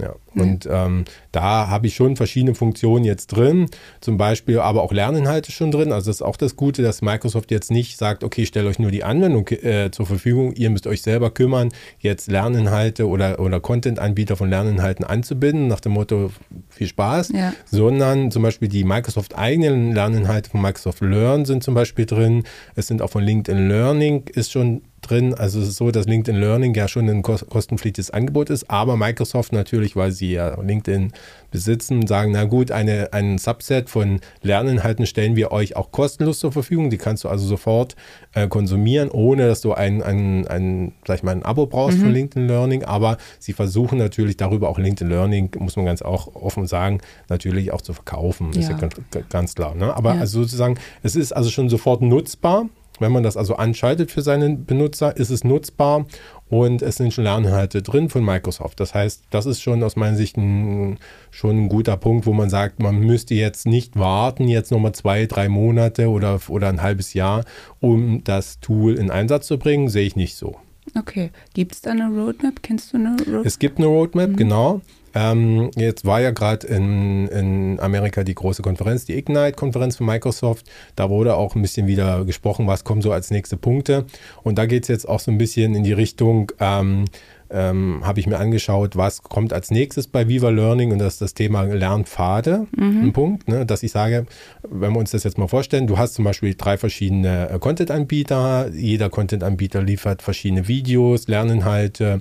Ja, 0.00 0.14
und 0.34 0.64
mhm. 0.64 0.70
ähm, 0.72 1.04
da 1.32 1.68
habe 1.68 1.88
ich 1.88 1.96
schon 1.96 2.14
verschiedene 2.14 2.54
Funktionen 2.54 3.04
jetzt 3.04 3.28
drin, 3.28 3.66
zum 4.00 4.16
Beispiel 4.16 4.60
aber 4.60 4.82
auch 4.82 4.92
Lerninhalte 4.92 5.50
schon 5.50 5.72
drin. 5.72 5.90
Also 5.90 6.08
das 6.10 6.16
ist 6.16 6.22
auch 6.22 6.36
das 6.36 6.54
Gute, 6.54 6.82
dass 6.82 7.02
Microsoft 7.02 7.50
jetzt 7.50 7.72
nicht 7.72 7.98
sagt, 7.98 8.22
okay, 8.22 8.42
ich 8.42 8.48
stelle 8.48 8.68
euch 8.68 8.78
nur 8.78 8.92
die 8.92 9.02
Anwendung 9.02 9.48
äh, 9.48 9.90
zur 9.90 10.06
Verfügung, 10.06 10.52
ihr 10.52 10.70
müsst 10.70 10.86
euch 10.86 11.02
selber 11.02 11.30
kümmern, 11.30 11.70
jetzt 11.98 12.30
Lerninhalte 12.30 13.08
oder, 13.08 13.40
oder 13.40 13.58
Content-Anbieter 13.58 14.36
von 14.36 14.48
Lerninhalten 14.48 15.04
anzubinden, 15.04 15.66
nach 15.66 15.80
dem 15.80 15.92
Motto, 15.92 16.30
viel 16.68 16.86
Spaß, 16.86 17.30
ja. 17.34 17.52
sondern 17.64 18.30
zum 18.30 18.44
Beispiel 18.44 18.68
die 18.68 18.84
Microsoft 18.84 19.36
eigenen 19.36 19.92
Lerninhalte 19.92 20.50
von 20.50 20.62
Microsoft 20.62 21.00
Learn 21.00 21.44
sind 21.44 21.64
zum 21.64 21.74
Beispiel 21.74 22.06
drin. 22.06 22.44
Es 22.76 22.86
sind 22.86 23.02
auch 23.02 23.10
von 23.10 23.24
LinkedIn 23.24 23.68
Learning 23.68 24.24
ist 24.32 24.52
schon 24.52 24.82
drin. 25.00 25.34
Also 25.34 25.60
es 25.60 25.68
ist 25.68 25.76
so, 25.76 25.90
dass 25.90 26.06
LinkedIn 26.06 26.40
Learning 26.40 26.74
ja 26.74 26.88
schon 26.88 27.08
ein 27.08 27.22
kostenpflichtiges 27.22 28.10
Angebot 28.10 28.50
ist, 28.50 28.70
aber 28.70 28.96
Microsoft 28.96 29.52
natürlich, 29.52 29.96
weil 29.96 30.12
sie 30.12 30.32
ja 30.32 30.60
LinkedIn 30.60 31.12
besitzen, 31.50 32.06
sagen, 32.06 32.32
na 32.32 32.44
gut, 32.44 32.70
eine, 32.70 33.12
ein 33.12 33.38
Subset 33.38 33.88
von 33.88 34.20
Lerninhalten 34.42 35.06
stellen 35.06 35.36
wir 35.36 35.50
euch 35.50 35.76
auch 35.76 35.90
kostenlos 35.92 36.40
zur 36.40 36.52
Verfügung. 36.52 36.90
Die 36.90 36.98
kannst 36.98 37.24
du 37.24 37.28
also 37.28 37.46
sofort 37.46 37.96
äh, 38.34 38.48
konsumieren, 38.48 39.10
ohne 39.10 39.48
dass 39.48 39.60
du 39.60 39.72
ein, 39.72 40.02
ein, 40.02 40.46
ein, 40.46 40.92
sag 41.06 41.18
ich 41.18 41.22
mal, 41.22 41.32
ein 41.32 41.42
Abo 41.42 41.66
brauchst 41.66 41.98
mhm. 41.98 42.02
von 42.02 42.12
LinkedIn 42.12 42.48
Learning. 42.48 42.84
Aber 42.84 43.16
sie 43.38 43.52
versuchen 43.52 43.98
natürlich 43.98 44.36
darüber 44.36 44.68
auch 44.68 44.78
LinkedIn 44.78 45.08
Learning, 45.08 45.50
muss 45.58 45.76
man 45.76 45.86
ganz 45.86 46.02
auch 46.02 46.34
offen 46.34 46.66
sagen, 46.66 47.00
natürlich 47.28 47.72
auch 47.72 47.80
zu 47.80 47.94
verkaufen. 47.94 48.52
Ja. 48.52 48.60
Ist 48.60 48.68
ja 48.68 48.76
ganz, 48.76 48.94
ganz 49.30 49.54
klar. 49.54 49.74
Ne? 49.74 49.94
Aber 49.96 50.14
ja. 50.14 50.20
also 50.20 50.42
sozusagen, 50.42 50.78
es 51.02 51.16
ist 51.16 51.32
also 51.32 51.50
schon 51.50 51.68
sofort 51.68 52.02
nutzbar. 52.02 52.68
Wenn 53.00 53.12
man 53.12 53.22
das 53.22 53.36
also 53.36 53.56
anschaltet 53.56 54.10
für 54.10 54.22
seinen 54.22 54.64
Benutzer, 54.64 55.16
ist 55.16 55.30
es 55.30 55.44
nutzbar 55.44 56.06
und 56.48 56.82
es 56.82 56.96
sind 56.96 57.12
schon 57.12 57.24
Lerninhalte 57.24 57.82
drin 57.82 58.08
von 58.08 58.24
Microsoft. 58.24 58.80
Das 58.80 58.94
heißt, 58.94 59.24
das 59.30 59.46
ist 59.46 59.60
schon 59.60 59.82
aus 59.82 59.96
meiner 59.96 60.16
Sicht 60.16 60.36
ein, 60.36 60.98
schon 61.30 61.64
ein 61.64 61.68
guter 61.68 61.96
Punkt, 61.96 62.26
wo 62.26 62.32
man 62.32 62.50
sagt, 62.50 62.80
man 62.80 62.98
müsste 62.98 63.34
jetzt 63.34 63.66
nicht 63.66 63.98
warten, 63.98 64.48
jetzt 64.48 64.72
nochmal 64.72 64.92
zwei, 64.92 65.26
drei 65.26 65.48
Monate 65.48 66.08
oder, 66.08 66.40
oder 66.48 66.68
ein 66.68 66.82
halbes 66.82 67.14
Jahr, 67.14 67.44
um 67.80 68.24
das 68.24 68.60
Tool 68.60 68.94
in 68.94 69.10
Einsatz 69.10 69.46
zu 69.46 69.58
bringen. 69.58 69.88
Sehe 69.88 70.06
ich 70.06 70.16
nicht 70.16 70.36
so. 70.36 70.56
Okay. 70.96 71.30
Gibt 71.54 71.72
es 71.72 71.82
da 71.82 71.90
eine 71.90 72.08
Roadmap? 72.08 72.62
Kennst 72.62 72.92
du 72.92 72.96
eine 72.96 73.10
Roadmap? 73.10 73.46
Es 73.46 73.58
gibt 73.58 73.78
eine 73.78 73.86
Roadmap, 73.88 74.30
mhm. 74.30 74.36
genau. 74.36 74.80
Ähm, 75.18 75.72
jetzt 75.74 76.04
war 76.04 76.20
ja 76.20 76.30
gerade 76.30 76.64
in, 76.68 77.26
in 77.28 77.80
Amerika 77.80 78.22
die 78.22 78.36
große 78.36 78.62
Konferenz, 78.62 79.04
die 79.04 79.18
Ignite-Konferenz 79.18 79.96
von 79.96 80.06
Microsoft. 80.06 80.70
Da 80.94 81.10
wurde 81.10 81.34
auch 81.34 81.56
ein 81.56 81.62
bisschen 81.62 81.88
wieder 81.88 82.24
gesprochen, 82.24 82.68
was 82.68 82.84
kommen 82.84 83.02
so 83.02 83.10
als 83.10 83.32
nächste 83.32 83.56
Punkte. 83.56 84.06
Und 84.44 84.58
da 84.58 84.66
geht 84.66 84.84
es 84.84 84.88
jetzt 84.88 85.08
auch 85.08 85.18
so 85.18 85.32
ein 85.32 85.38
bisschen 85.38 85.74
in 85.74 85.82
die 85.82 85.92
Richtung, 85.92 86.52
ähm, 86.60 87.06
ähm, 87.50 88.02
habe 88.04 88.20
ich 88.20 88.28
mir 88.28 88.38
angeschaut, 88.38 88.94
was 88.94 89.22
kommt 89.22 89.52
als 89.52 89.72
nächstes 89.72 90.06
bei 90.06 90.28
Viva 90.28 90.50
Learning 90.50 90.92
und 90.92 90.98
das 90.98 91.14
ist 91.14 91.22
das 91.22 91.34
Thema 91.34 91.62
Lernpfade. 91.62 92.66
Mhm. 92.76 93.04
Ein 93.04 93.12
Punkt, 93.12 93.48
ne? 93.48 93.66
dass 93.66 93.82
ich 93.82 93.90
sage, 93.90 94.26
wenn 94.68 94.92
wir 94.92 94.98
uns 94.98 95.10
das 95.10 95.24
jetzt 95.24 95.38
mal 95.38 95.48
vorstellen, 95.48 95.86
du 95.86 95.98
hast 95.98 96.14
zum 96.14 96.26
Beispiel 96.26 96.54
drei 96.54 96.76
verschiedene 96.76 97.48
äh, 97.50 97.58
Content-Anbieter, 97.58 98.70
jeder 98.72 99.08
Content-Anbieter 99.08 99.82
liefert 99.82 100.22
verschiedene 100.22 100.68
Videos, 100.68 101.26
Lerninhalte 101.26 102.20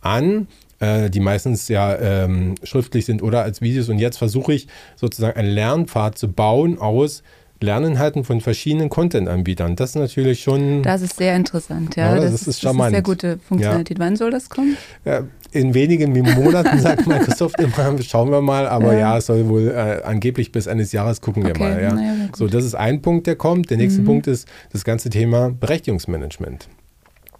an 0.00 0.46
äh, 0.80 1.10
die 1.10 1.20
meistens 1.20 1.68
ja 1.68 1.96
ähm, 1.96 2.54
schriftlich 2.62 3.06
sind 3.06 3.22
oder 3.22 3.42
als 3.42 3.60
Videos. 3.60 3.88
Und 3.88 3.98
jetzt 3.98 4.18
versuche 4.18 4.54
ich 4.54 4.68
sozusagen 4.96 5.36
einen 5.36 5.50
Lernpfad 5.50 6.18
zu 6.18 6.28
bauen 6.28 6.78
aus 6.78 7.22
Lerninhalten 7.60 8.24
von 8.24 8.40
verschiedenen 8.40 8.90
Content-Anbietern. 8.90 9.76
Das 9.76 9.90
ist 9.90 9.96
natürlich 9.96 10.42
schon. 10.42 10.82
Das 10.82 11.00
ist 11.00 11.16
sehr 11.16 11.34
interessant, 11.34 11.96
ja. 11.96 12.14
ja 12.14 12.20
das, 12.20 12.32
das, 12.32 12.48
ist 12.48 12.60
charmant. 12.60 12.94
Das 12.94 13.00
ist 13.00 13.06
sehr 13.06 13.14
gute 13.32 13.38
Funktionalität. 13.38 13.98
Ja. 13.98 14.04
Wann 14.04 14.16
soll 14.16 14.30
das 14.30 14.50
kommen? 14.50 14.76
Ja, 15.04 15.24
in 15.52 15.72
wenigen 15.72 16.12
Monaten 16.12 16.78
sagt 16.82 17.06
Microsoft 17.06 17.58
immer, 17.58 18.02
schauen 18.02 18.30
wir 18.30 18.42
mal, 18.42 18.68
aber 18.68 18.92
ja, 18.92 18.98
ja 18.98 19.18
es 19.18 19.26
soll 19.26 19.48
wohl 19.48 19.68
äh, 19.68 20.02
angeblich 20.04 20.52
bis 20.52 20.66
Ende 20.66 20.84
des 20.84 20.92
Jahres 20.92 21.20
gucken 21.22 21.46
okay. 21.46 21.58
wir 21.58 21.68
mal. 21.68 21.82
Ja. 21.82 21.94
Naja, 21.94 22.28
so, 22.36 22.46
das 22.46 22.64
ist 22.64 22.74
ein 22.74 23.00
Punkt, 23.00 23.26
der 23.26 23.36
kommt. 23.36 23.70
Der 23.70 23.78
nächste 23.78 24.02
mhm. 24.02 24.06
Punkt 24.06 24.26
ist 24.26 24.46
das 24.72 24.84
ganze 24.84 25.08
Thema 25.08 25.50
Berechtigungsmanagement. 25.50 26.68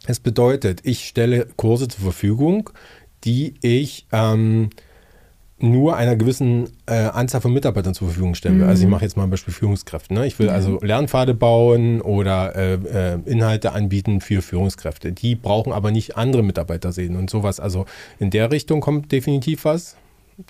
Es 0.07 0.21
bedeutet, 0.21 0.81
ich 0.85 1.07
stelle 1.07 1.47
Kurse 1.57 1.89
zur 1.89 2.05
Verfügung, 2.05 2.71
die 3.27 3.55
ich 3.61 4.07
ähm, 4.13 4.71
nur 5.59 5.97
einer 5.97 6.17
gewissen 6.17 6.69
äh, 6.87 6.95
Anzahl 6.95 7.41
von 7.41 7.53
Mitarbeitern 7.53 7.95
zur 7.95 8.09
Verfügung 8.09 8.35
stellen 8.35 8.59
will. 8.59 8.65
Mhm. 8.65 8.71
Also 8.71 8.83
ich 8.83 8.87
mhm. 8.87 8.93
mache 8.93 9.05
jetzt 9.05 9.17
mal 9.17 9.25
ein 9.25 9.31
Beispiel 9.31 9.55
Führungskräfte. 9.55 10.13
Ne? 10.13 10.27
Ich 10.27 10.39
will 10.39 10.49
ja. 10.49 10.53
also 10.53 10.79
Lernpfade 10.83 11.35
bauen 11.35 12.03
oder 12.03 12.55
äh, 12.55 12.75
äh, 12.75 13.19
Inhalte 13.25 13.73
anbieten 13.73 14.21
für 14.21 14.43
Führungskräfte. 14.43 15.13
Die 15.13 15.35
brauchen 15.35 15.73
aber 15.73 15.91
nicht 15.91 16.17
andere 16.17 16.43
Mitarbeiter 16.43 16.93
sehen 16.93 17.17
und 17.17 17.31
sowas. 17.31 17.59
Also 17.59 17.87
in 18.19 18.31
der 18.31 18.51
Richtung 18.51 18.81
kommt 18.81 19.11
definitiv 19.13 19.65
was. 19.65 19.97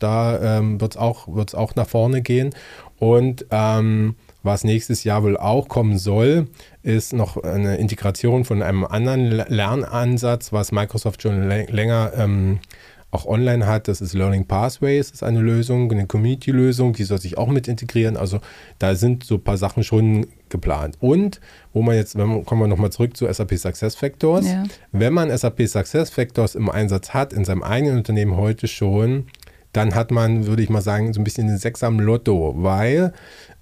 Da 0.00 0.58
ähm, 0.58 0.80
wird 0.80 0.94
es 0.94 0.96
auch, 0.96 1.28
wird's 1.28 1.54
auch 1.54 1.76
nach 1.76 1.88
vorne 1.88 2.20
gehen. 2.20 2.50
Und 2.98 3.46
ähm, 3.52 4.16
was 4.46 4.64
nächstes 4.64 5.04
Jahr 5.04 5.22
wohl 5.22 5.36
auch 5.36 5.68
kommen 5.68 5.98
soll, 5.98 6.48
ist 6.82 7.12
noch 7.12 7.36
eine 7.42 7.76
Integration 7.76 8.44
von 8.44 8.62
einem 8.62 8.84
anderen 8.84 9.30
Lernansatz, 9.30 10.52
was 10.52 10.72
Microsoft 10.72 11.20
schon 11.20 11.46
länger 11.46 12.12
ähm, 12.16 12.60
auch 13.10 13.26
online 13.26 13.66
hat. 13.66 13.88
Das 13.88 14.00
ist 14.00 14.14
Learning 14.14 14.46
Pathways, 14.46 15.10
ist 15.10 15.22
eine 15.22 15.40
Lösung, 15.40 15.90
eine 15.90 16.06
Community-Lösung, 16.06 16.92
die 16.92 17.04
soll 17.04 17.20
sich 17.20 17.38
auch 17.38 17.48
mit 17.48 17.68
integrieren. 17.68 18.16
Also 18.16 18.40
da 18.78 18.94
sind 18.94 19.24
so 19.24 19.36
ein 19.36 19.44
paar 19.44 19.56
Sachen 19.56 19.84
schon 19.84 20.26
geplant. 20.48 20.96
Und 21.00 21.40
wo 21.72 21.82
man 21.82 21.96
jetzt, 21.96 22.16
wenn 22.16 22.28
man, 22.28 22.44
kommen 22.44 22.62
wir 22.62 22.68
nochmal 22.68 22.90
zurück 22.90 23.16
zu 23.16 23.30
SAP 23.30 23.58
Success 23.58 23.94
Factors. 23.94 24.46
Ja. 24.46 24.64
Wenn 24.92 25.12
man 25.12 25.36
SAP 25.36 25.66
Success 25.66 26.10
Factors 26.10 26.54
im 26.54 26.70
Einsatz 26.70 27.10
hat, 27.10 27.32
in 27.32 27.44
seinem 27.44 27.62
eigenen 27.62 27.98
Unternehmen 27.98 28.36
heute 28.36 28.68
schon, 28.68 29.26
dann 29.76 29.94
hat 29.94 30.10
man, 30.10 30.46
würde 30.46 30.62
ich 30.62 30.70
mal 30.70 30.80
sagen, 30.80 31.12
so 31.12 31.20
ein 31.20 31.24
bisschen 31.24 31.48
den 31.48 31.58
Sechs 31.58 31.82
am 31.82 32.00
Lotto, 32.00 32.54
weil 32.56 33.12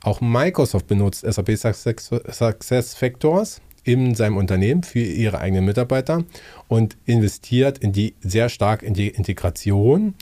auch 0.02 0.20
Microsoft 0.20 0.86
benutzt 0.86 1.24
SAP 1.26 1.56
Success 1.56 2.94
Factors 2.94 3.60
in 3.82 4.14
seinem 4.14 4.36
Unternehmen 4.36 4.82
für 4.82 5.00
ihre 5.00 5.38
eigenen 5.40 5.64
Mitarbeiter 5.64 6.24
und 6.68 6.96
investiert 7.04 7.78
in 7.78 7.92
die 7.92 8.14
sehr 8.20 8.48
stark 8.48 8.82
in 8.82 8.94
die 8.94 9.08
Integration 9.08 10.14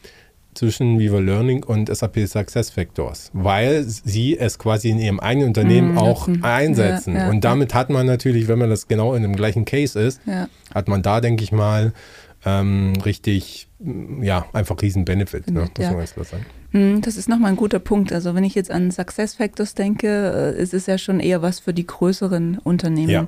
zwischen 0.55 0.99
Viva 0.99 1.19
Learning 1.19 1.65
und 1.65 1.95
SAP 1.95 2.27
Success 2.27 2.71
Factors, 2.71 3.31
weil 3.33 3.85
sie 3.85 4.39
es 4.39 4.59
quasi 4.59 4.91
in 4.91 4.99
ihrem 4.99 5.21
eigenen 5.21 5.49
Unternehmen 5.49 5.95
mm, 5.95 5.99
auch 5.99 6.29
lassen. 6.29 6.45
einsetzen. 6.45 7.15
Ja, 7.15 7.23
ja, 7.23 7.31
und 7.31 7.43
damit 7.43 7.75
hat 7.75 7.89
man 7.89 8.07
natürlich, 8.07 8.49
wenn 8.49 8.59
man 8.59 8.69
das 8.69 8.87
genau 8.87 9.15
in 9.15 9.23
dem 9.23 9.35
gleichen 9.35 9.65
Case 9.65 9.99
ist, 9.99 10.21
ja. 10.27 10.49
hat 10.75 10.89
man 10.89 11.03
da, 11.03 11.21
denke 11.21 11.43
ich 11.43 11.53
mal, 11.53 11.93
ähm, 12.45 12.95
richtig, 13.05 13.69
ja, 14.21 14.47
einfach 14.53 14.81
riesen 14.81 15.05
Benefit. 15.05 15.51
Ne? 15.51 15.61
Muss 15.61 15.71
man 15.79 15.97
ganz 15.99 16.13
klar 16.15 16.25
sagen. 16.25 16.47
Hm, 16.71 17.01
das 17.03 17.17
ist 17.17 17.29
nochmal 17.29 17.51
ein 17.51 17.57
guter 17.57 17.79
Punkt. 17.79 18.13
Also 18.13 18.35
wenn 18.35 18.45
ich 18.45 18.55
jetzt 18.55 18.71
an 18.71 18.91
Success 18.91 19.35
Factors 19.35 19.75
denke, 19.75 20.09
äh, 20.09 20.61
es 20.61 20.73
ist 20.73 20.89
ja 20.89 20.99
schon 20.99 21.21
eher 21.21 21.43
was 21.43 21.61
für 21.61 21.75
die 21.75 21.87
größeren 21.87 22.59
Unternehmen. 22.59 23.11
Ja. 23.11 23.27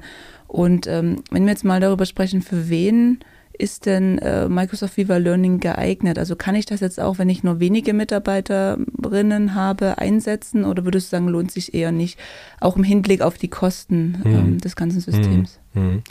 Und 0.49 0.87
ähm, 0.87 1.23
wenn 1.31 1.45
wir 1.45 1.51
jetzt 1.51 1.65
mal 1.65 1.81
darüber 1.81 2.07
sprechen, 2.07 2.43
für 2.43 2.69
wen 2.69 3.19
ist 3.57 3.87
denn 3.87 4.19
äh, 4.19 4.49
Microsoft 4.49 4.97
Viva 4.97 5.17
Learning 5.17 5.61
geeignet? 5.61 6.19
Also 6.19 6.37
kann 6.37 6.55
ich 6.55 6.67
das 6.67 6.81
jetzt 6.81 6.99
auch, 7.01 7.19
wenn 7.19 7.29
ich 7.29 7.45
nur 7.45 7.61
wenige 7.61 7.93
Mitarbeiterinnen 7.93 9.55
habe, 9.55 9.99
einsetzen 9.99 10.65
oder 10.65 10.85
würdest 10.85 11.09
du 11.09 11.17
sagen, 11.17 11.29
lohnt 11.29 11.53
sich 11.53 11.75
eher 11.75 11.93
nicht, 11.93 12.19
auch 12.61 12.77
im 12.77 12.85
Hinblick 12.85 13.21
auf 13.21 13.39
die 13.39 13.49
Kosten 13.49 14.21
mhm. 14.25 14.35
ähm, 14.35 14.61
des 14.61 14.77
ganzen 14.77 15.01
Systems? 15.01 15.61
Mhm. 15.75 15.83
Mhm. 15.83 16.03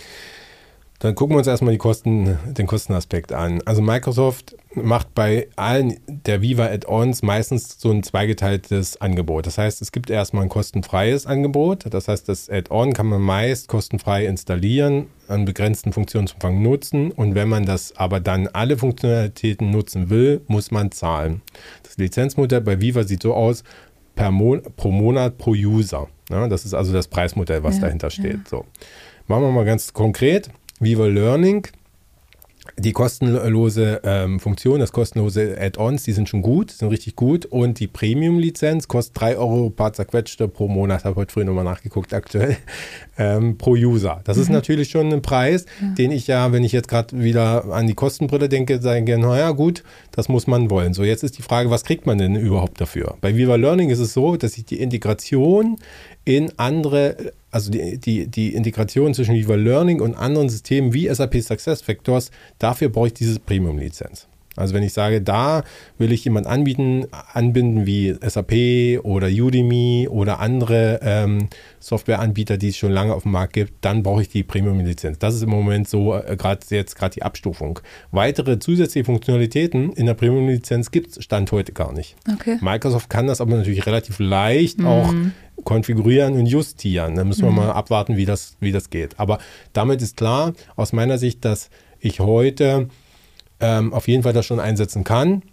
Dann 1.04 1.16
gucken 1.16 1.36
wir 1.36 1.40
uns 1.40 1.48
erstmal 1.48 1.74
die 1.74 1.80
Kosten, 1.80 2.38
den 2.46 2.66
Kostenaspekt 2.66 3.34
an. 3.34 3.62
Also 3.66 3.82
Microsoft 3.82 4.56
macht 4.74 5.14
bei 5.14 5.50
allen 5.58 6.00
der 6.08 6.42
Viva 6.42 6.68
Add-ons 6.68 7.24
meistens 7.24 7.78
so 7.78 7.92
ein 7.92 8.04
zweigeteiltes 8.04 9.02
Angebot. 9.02 9.46
Das 9.46 9.58
heißt, 9.58 9.82
es 9.82 9.92
gibt 9.92 10.10
erstmal 10.10 10.44
ein 10.44 10.50
kostenfreies 10.50 11.26
Angebot. 11.26 11.94
Das 11.94 12.08
heißt, 12.08 12.30
das 12.30 12.50
Add-on 12.50 12.94
kann 12.94 13.08
man 13.08 13.20
meist 13.20 13.68
kostenfrei 13.68 14.26
installieren, 14.26 15.08
an 15.28 15.44
begrenzten 15.44 15.92
Funktionsumfang 15.92 16.62
nutzen. 16.62 17.12
Und 17.12 17.36
wenn 17.36 17.50
man 17.50 17.66
das 17.66 17.98
aber 17.98 18.22
dann 18.22 18.48
alle 18.48 18.78
Funktionalitäten 18.78 19.72
nutzen 19.72 20.10
will, 20.10 20.40
muss 20.48 20.72
man 20.72 20.94
zahlen. 20.94 21.42
Das 21.84 21.98
Lizenzmodell 21.98 22.62
bei 22.62 22.80
Viva 22.80 23.04
sieht 23.04 23.24
so 23.24 23.34
aus, 23.34 23.66
per 24.16 24.32
Mo 24.32 24.58
pro 24.78 24.90
Monat 24.90 25.38
pro 25.38 25.52
User. 25.52 26.08
Ja, 26.30 26.48
das 26.48 26.64
ist 26.64 26.74
also 26.74 26.94
das 26.94 27.10
Preismodell, 27.10 27.62
was 27.62 27.76
ja, 27.76 27.82
dahinter 27.82 28.10
steht. 28.10 28.36
Ja. 28.36 28.50
So. 28.50 28.66
Machen 29.28 29.44
wir 29.44 29.52
mal 29.52 29.66
ganz 29.66 29.92
konkret. 29.92 30.50
Viva 30.84 31.06
Learning, 31.06 31.68
die 32.78 32.92
kostenlose 32.92 34.02
ähm, 34.04 34.40
Funktion, 34.40 34.80
das 34.80 34.92
kostenlose 34.92 35.58
Add-ons, 35.60 36.04
die 36.04 36.12
sind 36.14 36.30
schon 36.30 36.42
gut, 36.42 36.72
sind 36.72 36.90
richtig 36.90 37.16
gut. 37.16 37.46
Und 37.46 37.80
die 37.80 37.88
Premium-Lizenz 37.88 38.88
kostet 38.88 39.20
3 39.22 39.38
Euro 39.38 39.70
paar 39.70 39.94
zerquetschte 39.94 40.48
pro 40.48 40.68
Monat, 40.68 41.06
habe 41.06 41.18
heute 41.18 41.34
früh 41.34 41.44
nochmal 41.44 41.66
nachgeguckt, 41.66 42.14
aktuell, 42.14 42.58
ähm, 43.18 43.58
pro 43.58 43.72
User. 43.72 44.22
Das 44.24 44.38
mhm. 44.38 44.44
ist 44.44 44.50
natürlich 44.50 44.90
schon 44.90 45.12
ein 45.12 45.22
Preis, 45.22 45.66
ja. 45.82 45.88
den 45.90 46.12
ich 46.12 46.28
ja, 46.28 46.52
wenn 46.52 46.64
ich 46.64 46.72
jetzt 46.72 46.88
gerade 46.88 47.22
wieder 47.22 47.66
an 47.66 47.86
die 47.86 47.96
Kostenbrille 47.96 48.50
denke, 48.50 48.82
sage, 48.82 49.18
naja 49.18 49.52
gut, 49.52 49.84
das 50.14 50.30
muss 50.30 50.48
man 50.48 50.70
wollen. 50.70 50.94
So, 50.94 51.04
jetzt 51.04 51.24
ist 51.24 51.38
die 51.38 51.42
Frage, 51.42 51.70
was 51.70 51.84
kriegt 51.84 52.06
man 52.06 52.18
denn 52.18 52.36
überhaupt 52.36 52.80
dafür? 52.80 53.18
Bei 53.20 53.36
Viva 53.36 53.56
Learning 53.56 53.90
ist 53.90 54.00
es 54.00 54.14
so, 54.14 54.38
dass 54.38 54.58
ich 54.58 54.66
die 54.66 54.80
Integration 54.80 55.78
in 56.24 56.52
andere, 56.58 57.34
also 57.52 57.72
die, 57.72 57.98
die, 57.98 58.28
die 58.28 58.54
Integration 58.54 59.14
zwischen 59.14 59.34
Viva 59.34 59.56
Learning 59.56 60.02
und 60.02 60.16
anderen 60.16 60.50
Systemen 60.50 60.94
wie 60.94 61.14
SAP 61.14 61.42
Success 61.42 61.82
Factors, 61.82 62.30
dafür 62.60 62.90
brauche 62.90 63.08
ich 63.08 63.14
diese 63.14 63.40
Premium-Lizenz. 63.40 64.28
Also 64.56 64.74
wenn 64.74 64.84
ich 64.84 64.94
sage, 64.94 65.22
da 65.22 65.64
will 65.98 66.12
ich 66.12 66.24
jemand 66.26 66.48
anbieten, 66.48 67.08
anbinden 67.34 67.86
wie 67.86 68.16
SAP 68.22 69.04
oder 69.04 69.28
Udemy 69.28 70.08
oder 70.10 70.40
andere 70.40 71.00
ähm, 71.02 71.50
Softwareanbieter, 71.80 72.58
die 72.58 72.70
es 72.70 72.78
schon 72.78 72.92
lange 72.92 73.14
auf 73.14 73.24
dem 73.24 73.32
Markt 73.32 73.54
gibt, 73.54 73.74
dann 73.82 74.04
brauche 74.04 74.22
ich 74.22 74.30
die 74.30 74.44
Premium-Lizenz. 74.44 75.20
Das 75.20 75.36
ist 75.36 75.44
im 75.44 75.50
Moment 75.50 75.88
so 75.88 76.16
äh, 76.16 76.36
gerade 76.38 76.60
jetzt 76.70 76.96
gerade 76.96 77.16
die 77.16 77.24
Abstufung. 77.24 77.80
Weitere 78.12 78.60
zusätzliche 78.60 79.06
Funktionalitäten 79.06 79.92
in 79.94 80.06
der 80.06 80.14
Premium-Lizenz 80.14 80.92
gibt 80.92 81.18
es 81.18 81.24
Stand 81.24 81.52
heute 81.52 81.74
gar 81.74 81.94
nicht. 81.94 82.16
Okay. 82.32 82.58
Microsoft 82.62 83.10
kann 83.10 83.28
das 83.28 83.42
aber 83.42 83.56
natürlich 83.56 83.86
relativ 83.86 84.20
leicht 84.20 84.80
mhm. 84.80 84.88
auch 84.88 85.14
konfigurieren 85.64 86.34
und 86.34 86.46
justieren. 86.46 87.16
Da 87.16 87.24
müssen 87.24 87.44
wir 87.44 87.52
mhm. 87.52 87.58
mal 87.58 87.72
abwarten, 87.72 88.18
wie 88.18 88.26
das, 88.26 88.56
wie 88.60 88.72
das 88.72 88.90
geht. 88.90 89.20
Aber 89.20 89.40
damit 89.74 90.02
ist 90.02 90.18
klar, 90.18 90.54
aus 90.76 90.94
meiner 90.94 91.18
Sicht, 91.18 91.46
dass 91.46 91.70
ich 92.00 92.20
heute 92.20 92.90
ähm, 93.60 93.94
auf 93.94 94.08
jeden 94.08 94.24
Fall 94.24 94.34
das 94.34 94.46
schon 94.46 94.60
einsetzen 94.60 95.04
kann, 95.04 95.44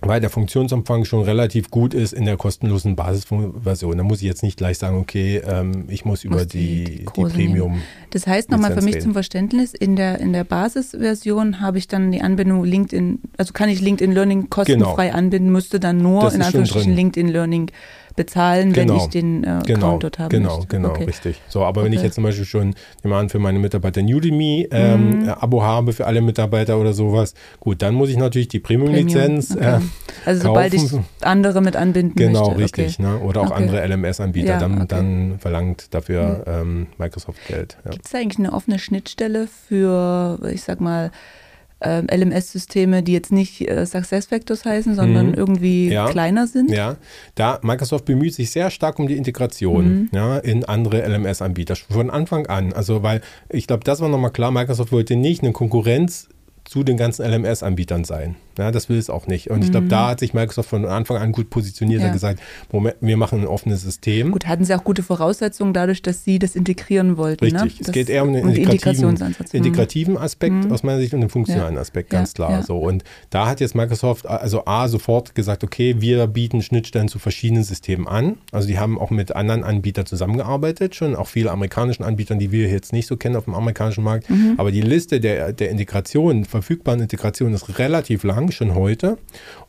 weil 0.00 0.20
der 0.20 0.30
Funktionsumfang 0.30 1.04
schon 1.04 1.22
relativ 1.24 1.70
gut 1.70 1.92
ist 1.92 2.12
in 2.12 2.24
der 2.24 2.36
kostenlosen 2.36 2.94
Basisversion. 2.94 3.98
Da 3.98 4.04
muss 4.04 4.18
ich 4.18 4.26
jetzt 4.26 4.42
nicht 4.42 4.56
gleich 4.56 4.78
sagen, 4.78 4.98
okay, 4.98 5.42
ähm, 5.44 5.86
ich 5.88 6.04
muss, 6.04 6.24
muss 6.24 6.24
über 6.24 6.44
die, 6.44 6.84
die, 6.84 6.96
die 6.98 7.04
Premium. 7.04 7.72
Nehmen. 7.72 7.82
Das 8.10 8.26
heißt 8.26 8.50
nochmal 8.50 8.74
für 8.74 8.82
mich 8.82 8.94
reden. 8.94 9.04
zum 9.04 9.12
Verständnis, 9.12 9.74
in 9.74 9.96
der, 9.96 10.20
in 10.20 10.32
der 10.32 10.44
Basisversion 10.44 11.60
habe 11.60 11.78
ich 11.78 11.88
dann 11.88 12.12
die 12.12 12.20
Anbindung 12.20 12.64
LinkedIn, 12.64 13.20
also 13.36 13.52
kann 13.52 13.68
ich 13.68 13.80
LinkedIn 13.80 14.12
Learning 14.12 14.50
kostenfrei 14.50 15.06
genau. 15.06 15.18
anbinden, 15.18 15.50
müsste 15.50 15.80
dann 15.80 15.98
nur 15.98 16.22
das 16.22 16.34
in 16.34 16.42
Anführungsstrichen 16.42 16.94
LinkedIn 16.94 17.28
Learning 17.28 17.70
bezahlen, 18.18 18.72
genau. 18.72 18.94
wenn 18.94 19.00
ich 19.00 19.08
den 19.08 19.44
äh, 19.44 19.60
genau. 19.64 19.86
Account 19.86 20.02
dort 20.02 20.18
habe. 20.18 20.36
Genau, 20.36 20.56
möchte. 20.56 20.76
genau, 20.76 20.90
okay. 20.90 21.04
richtig. 21.04 21.40
So, 21.48 21.64
aber 21.64 21.80
okay. 21.80 21.86
wenn 21.86 21.92
ich 21.94 22.02
jetzt 22.02 22.16
zum 22.16 22.24
Beispiel 22.24 22.44
schon 22.44 22.74
jemanden 23.02 23.30
für 23.30 23.38
meine 23.38 23.58
Mitarbeiter 23.60 24.00
ein 24.00 24.12
Udemy 24.12 24.68
ähm, 24.70 25.22
mhm. 25.22 25.28
Abo 25.28 25.62
habe 25.62 25.92
für 25.92 26.06
alle 26.06 26.20
Mitarbeiter 26.20 26.78
oder 26.78 26.92
sowas, 26.92 27.34
gut, 27.60 27.80
dann 27.80 27.94
muss 27.94 28.10
ich 28.10 28.16
natürlich 28.16 28.48
die 28.48 28.58
Premium-Lizenz 28.58 29.50
Premium. 29.50 29.74
okay. 29.74 29.84
äh, 30.24 30.28
Also 30.28 30.42
sobald 30.48 30.74
ich 30.74 30.82
andere 31.20 31.62
mit 31.62 31.76
anbinden 31.76 32.16
genau, 32.16 32.50
möchte. 32.50 32.50
Genau, 32.50 32.62
richtig. 32.62 32.98
Ne? 32.98 33.18
Oder 33.20 33.42
auch 33.42 33.52
andere 33.52 33.86
LMS-Anbieter, 33.86 34.54
ja, 34.54 34.58
dann, 34.58 34.88
dann, 34.88 35.38
verlangt 35.38 35.94
dafür 35.94 36.44
mhm. 36.44 36.52
ähm, 36.52 36.86
Microsoft 36.98 37.46
Geld. 37.46 37.78
Ja. 37.84 37.92
Gibt 37.92 38.04
es 38.04 38.10
da 38.10 38.18
eigentlich 38.18 38.38
eine 38.38 38.52
offene 38.52 38.80
Schnittstelle 38.80 39.46
für, 39.46 40.40
ich 40.52 40.62
sag 40.64 40.80
mal, 40.80 41.12
äh, 41.80 42.02
LMS-Systeme, 42.14 43.02
die 43.02 43.12
jetzt 43.12 43.32
nicht 43.32 43.60
äh, 43.68 43.86
Factors 43.86 44.64
heißen, 44.64 44.94
sondern 44.94 45.28
mhm. 45.28 45.34
irgendwie 45.34 45.90
ja, 45.90 46.08
kleiner 46.08 46.46
sind. 46.46 46.70
Ja, 46.70 46.96
da 47.34 47.60
Microsoft 47.62 48.04
bemüht 48.04 48.34
sich 48.34 48.50
sehr 48.50 48.70
stark 48.70 48.98
um 48.98 49.08
die 49.08 49.16
Integration 49.16 49.84
mhm. 49.84 50.08
ja, 50.12 50.38
in 50.38 50.64
andere 50.64 51.06
LMS-Anbieter 51.06 51.76
von 51.76 52.10
Anfang 52.10 52.46
an. 52.46 52.72
Also, 52.72 53.02
weil 53.02 53.20
ich 53.48 53.66
glaube, 53.66 53.84
das 53.84 54.00
war 54.00 54.08
nochmal 54.08 54.32
klar, 54.32 54.50
Microsoft 54.50 54.92
wollte 54.92 55.16
nicht 55.16 55.42
eine 55.42 55.52
Konkurrenz 55.52 56.28
zu 56.64 56.82
den 56.82 56.96
ganzen 56.96 57.24
LMS-Anbietern 57.24 58.04
sein. 58.04 58.36
Ja, 58.58 58.70
das 58.70 58.88
will 58.88 58.98
es 58.98 59.08
auch 59.08 59.26
nicht. 59.26 59.50
Und 59.50 59.64
ich 59.64 59.70
glaube, 59.70 59.86
da 59.86 60.08
hat 60.08 60.20
sich 60.20 60.34
Microsoft 60.34 60.68
von 60.68 60.84
Anfang 60.84 61.16
an 61.16 61.32
gut 61.32 61.48
positioniert 61.50 62.00
Ja. 62.02 62.08
und 62.08 62.12
gesagt, 62.12 62.40
Moment, 62.72 62.96
wir 63.00 63.16
machen 63.16 63.40
ein 63.40 63.46
offenes 63.46 63.82
System. 63.82 64.32
Gut, 64.32 64.46
hatten 64.46 64.64
sie 64.64 64.74
auch 64.74 64.84
gute 64.84 65.02
Voraussetzungen 65.02 65.72
dadurch, 65.72 66.02
dass 66.02 66.24
sie 66.24 66.38
das 66.38 66.56
integrieren 66.56 67.16
wollten. 67.16 67.44
Richtig. 67.44 67.62
Ne? 67.62 67.70
Es 67.80 67.86
Das- 67.86 67.92
geht 67.94 68.08
eher 68.10 68.24
um 68.24 68.32
den 68.32 68.48
integrativen. 68.48 69.14
Mhm. 69.14 69.36
integrativen 69.52 70.18
Aspekt 70.18 70.70
aus 70.70 70.82
meiner 70.82 70.98
Sicht 70.98 71.14
und 71.14 71.20
den 71.20 71.30
funktionalen 71.30 71.74
Ja. 71.76 71.80
Aspekt, 71.80 72.10
ganz 72.10 72.34
klar. 72.34 72.50
ja. 72.50 72.62
So. 72.62 72.78
Und 72.78 73.04
da 73.30 73.46
hat 73.46 73.60
jetzt 73.60 73.74
Microsoft 73.74 74.26
also 74.26 74.64
A 74.66 74.88
sofort 74.88 75.34
gesagt, 75.34 75.64
okay, 75.64 75.96
wir 76.00 76.26
bieten 76.26 76.62
Schnittstellen 76.62 77.08
zu 77.08 77.18
verschiedenen 77.18 77.64
Systemen 77.64 78.06
an. 78.08 78.36
Also 78.52 78.66
die 78.68 78.78
haben 78.78 78.98
auch 78.98 79.10
mit 79.10 79.34
anderen 79.36 79.64
Anbietern 79.64 80.06
zusammengearbeitet, 80.06 80.94
schon 80.94 81.14
auch 81.16 81.28
viele 81.28 81.50
amerikanischen 81.50 82.02
Anbietern, 82.04 82.38
die 82.38 82.52
wir 82.52 82.68
jetzt 82.68 82.92
nicht 82.92 83.06
so 83.06 83.16
kennen 83.16 83.36
auf 83.36 83.44
dem 83.44 83.54
amerikanischen 83.54 84.04
Markt. 84.04 84.28
Mhm. 84.30 84.54
Aber 84.56 84.70
die 84.72 84.80
Liste 84.80 85.20
der, 85.20 85.52
der 85.52 85.70
Integrationen, 85.70 86.44
verfügbaren 86.44 87.00
Integrationen 87.00 87.54
ist 87.54 87.78
relativ 87.78 88.24
lang, 88.24 88.47
schon 88.52 88.74
heute. 88.74 89.18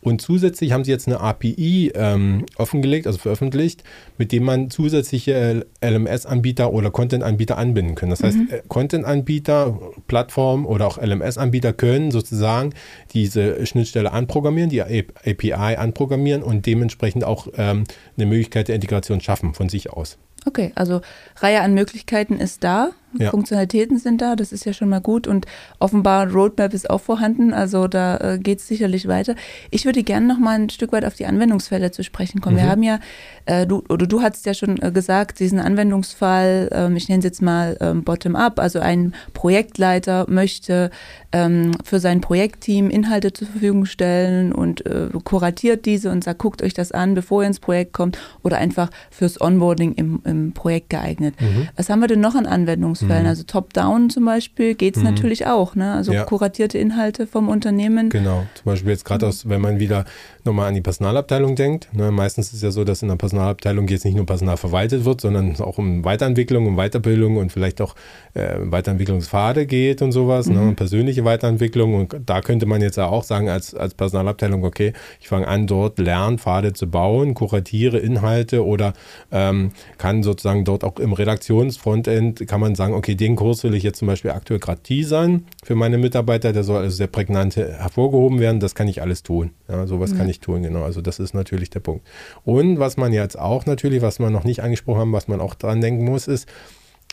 Und 0.01 0.21
zusätzlich 0.21 0.71
haben 0.71 0.83
sie 0.83 0.91
jetzt 0.91 1.07
eine 1.07 1.19
API 1.19 1.91
ähm, 1.93 2.45
offengelegt, 2.57 3.07
also 3.07 3.19
veröffentlicht, 3.19 3.83
mit 4.17 4.31
dem 4.31 4.43
man 4.43 4.69
zusätzliche 4.69 5.65
LMS-Anbieter 5.83 6.71
oder 6.73 6.91
Content-Anbieter 6.91 7.57
anbinden 7.57 7.95
kann. 7.95 8.09
Das 8.09 8.23
heißt, 8.23 8.37
äh, 8.49 8.61
Content-Anbieter, 8.67 9.77
Plattformen 10.07 10.65
oder 10.65 10.87
auch 10.87 10.97
LMS-Anbieter 10.97 11.73
können 11.73 12.11
sozusagen 12.11 12.73
diese 13.13 13.65
Schnittstelle 13.65 14.11
anprogrammieren, 14.11 14.69
die 14.69 14.81
API 14.81 15.75
anprogrammieren 15.75 16.43
und 16.43 16.65
dementsprechend 16.65 17.23
auch 17.23 17.47
ähm, 17.57 17.83
eine 18.17 18.25
Möglichkeit 18.25 18.67
der 18.67 18.75
Integration 18.75 19.21
schaffen 19.21 19.53
von 19.53 19.69
sich 19.69 19.91
aus. 19.91 20.17
Okay, 20.45 20.71
also 20.75 21.01
Reihe 21.37 21.61
an 21.61 21.73
Möglichkeiten 21.73 22.37
ist 22.37 22.63
da, 22.63 22.91
Ja. 23.17 23.31
Funktionalitäten 23.31 23.97
sind 23.97 24.21
da, 24.21 24.35
das 24.35 24.51
ist 24.51 24.65
ja 24.65 24.73
schon 24.73 24.89
mal 24.89 25.01
gut 25.01 25.27
und 25.27 25.45
offenbar 25.79 26.29
Roadmap 26.31 26.73
ist 26.73 26.89
auch 26.89 27.01
vorhanden, 27.01 27.53
also 27.53 27.87
da 27.87 28.17
äh, 28.17 28.37
geht 28.37 28.59
es 28.59 28.67
sicherlich 28.67 29.07
weiter. 29.07 29.35
Ich 29.71 29.85
würde 29.85 30.03
gerne 30.03 30.27
noch 30.27 30.37
mal 30.37 30.59
ein 30.59 30.69
Stück 30.69 30.91
weit 30.91 31.05
auf 31.05 31.15
die 31.15 31.25
Anwendungsfälle 31.25 31.91
zu 31.91 32.03
sprechen 32.03 32.39
kommen. 32.39 32.57
Wir 32.57 32.69
haben 32.69 32.83
ja, 32.83 32.99
äh, 33.45 33.65
du 33.65 33.83
oder 33.89 34.05
du 34.05 34.21
hast 34.21 34.45
ja 34.45 34.53
schon 34.53 34.81
äh, 34.81 34.91
gesagt, 34.91 35.39
diesen 35.39 35.59
Anwendungsfall, 35.59 36.69
ähm, 36.71 36.95
ich 36.95 37.09
nenne 37.09 37.19
es 37.19 37.25
jetzt 37.25 37.41
mal 37.41 37.77
ähm, 37.81 38.03
Bottom-up, 38.03 38.59
also 38.59 38.79
ein 38.79 39.13
Projektleiter 39.33 40.25
möchte 40.29 40.91
ähm, 41.31 41.71
für 41.83 41.99
sein 41.99 42.21
Projektteam 42.21 42.89
Inhalte 42.89 43.33
zur 43.33 43.47
Verfügung 43.47 43.85
stellen 43.85 44.51
und 44.51 44.85
äh, 44.85 45.09
kuratiert 45.23 45.85
diese 45.85 46.11
und 46.11 46.23
sagt, 46.23 46.39
guckt 46.39 46.61
euch 46.61 46.73
das 46.73 46.91
an, 46.91 47.15
bevor 47.15 47.41
ihr 47.41 47.47
ins 47.47 47.59
Projekt 47.59 47.93
kommt 47.93 48.19
oder 48.43 48.57
einfach 48.57 48.89
fürs 49.09 49.41
Onboarding 49.41 49.93
im, 49.93 50.21
im 50.25 50.51
Projekt 50.53 50.89
geeignet. 50.89 51.35
Was 51.75 51.89
haben 51.89 52.01
wir 52.01 52.07
denn 52.07 52.19
noch 52.19 52.35
an 52.35 52.45
Anwendungsfällen? 52.45 52.98
Also 53.07 53.43
Top-Down 53.43 54.09
zum 54.09 54.25
Beispiel 54.25 54.75
geht 54.75 54.97
es 54.97 55.03
natürlich 55.03 55.47
auch, 55.47 55.75
ne? 55.75 55.93
also 55.93 56.11
Ja. 56.11 56.23
kuratierte 56.25 56.77
Inhalte 56.77 57.27
vom 57.27 57.49
Unternehmen. 57.49 58.09
Genau. 58.09 58.45
Zum 58.55 58.65
Beispiel 58.65 58.91
jetzt 58.91 59.05
gerade 59.05 59.27
aus, 59.27 59.47
wenn 59.47 59.61
man 59.61 59.79
wieder 59.79 60.05
nochmal 60.49 60.67
an 60.67 60.75
die 60.75 60.81
Personalabteilung 60.81 61.55
denkt. 61.55 61.89
Ne, 61.93 62.11
meistens 62.11 62.47
ist 62.47 62.55
es 62.55 62.61
ja 62.61 62.71
so, 62.71 62.83
dass 62.83 63.01
in 63.01 63.07
der 63.07 63.15
Personalabteilung 63.15 63.87
jetzt 63.87 64.05
nicht 64.05 64.15
nur 64.15 64.25
Personal 64.25 64.57
verwaltet 64.57 65.05
wird, 65.05 65.21
sondern 65.21 65.51
es 65.51 65.61
auch 65.61 65.77
um 65.77 66.03
Weiterentwicklung, 66.03 66.67
um 66.67 66.75
Weiterbildung 66.75 67.37
und 67.37 67.51
vielleicht 67.51 67.81
auch 67.81 67.95
äh, 68.33 68.55
Weiterentwicklungspfade 68.59 69.65
geht 69.65 70.01
und 70.01 70.11
sowas, 70.11 70.47
ne, 70.47 70.61
und 70.61 70.75
persönliche 70.75 71.23
Weiterentwicklung. 71.23 71.93
Und 71.93 72.15
da 72.25 72.41
könnte 72.41 72.65
man 72.65 72.81
jetzt 72.81 72.97
ja 72.97 73.07
auch 73.07 73.23
sagen, 73.23 73.49
als, 73.49 73.73
als 73.73 73.93
Personalabteilung, 73.93 74.63
okay, 74.63 74.93
ich 75.21 75.27
fange 75.27 75.47
an, 75.47 75.67
dort 75.67 75.99
Lernpfade 75.99 76.73
zu 76.73 76.87
bauen, 76.87 77.33
kuratiere 77.33 77.99
Inhalte 77.99 78.65
oder 78.65 78.93
ähm, 79.31 79.71
kann 79.97 80.23
sozusagen 80.23 80.65
dort 80.65 80.83
auch 80.83 80.99
im 80.99 81.13
Redaktionsfrontend, 81.13 82.47
kann 82.47 82.59
man 82.59 82.75
sagen, 82.75 82.93
okay, 82.93 83.15
den 83.15 83.35
Kurs 83.35 83.63
will 83.63 83.75
ich 83.75 83.83
jetzt 83.83 83.99
zum 83.99 84.07
Beispiel 84.07 84.31
aktuell 84.31 84.59
gerade 84.59 84.81
teasern 84.81 85.45
für 85.63 85.75
meine 85.75 85.97
Mitarbeiter, 85.97 86.53
der 86.53 86.63
soll 86.63 86.77
also 86.77 86.95
sehr 86.95 87.07
prägnant 87.07 87.55
hervorgehoben 87.55 88.39
werden, 88.39 88.59
das 88.59 88.75
kann 88.75 88.87
ich 88.87 89.01
alles 89.01 89.23
tun. 89.23 89.51
Ja, 89.69 89.85
sowas 89.85 90.17
kann 90.17 90.27
ich 90.27 90.39
tun, 90.39 90.63
genau. 90.63 90.83
Also 90.83 91.01
das 91.01 91.19
ist 91.19 91.33
natürlich 91.33 91.69
der 91.69 91.79
Punkt. 91.79 92.05
Und 92.43 92.79
was 92.79 92.97
man 92.97 93.13
jetzt 93.13 93.37
auch 93.37 93.65
natürlich, 93.67 94.01
was 94.01 94.19
wir 94.19 94.31
noch 94.31 94.43
nicht 94.43 94.63
angesprochen 94.63 94.99
haben, 94.99 95.13
was 95.13 95.27
man 95.27 95.39
auch 95.41 95.53
dran 95.53 95.79
denken 95.79 96.05
muss, 96.05 96.27
ist, 96.27 96.47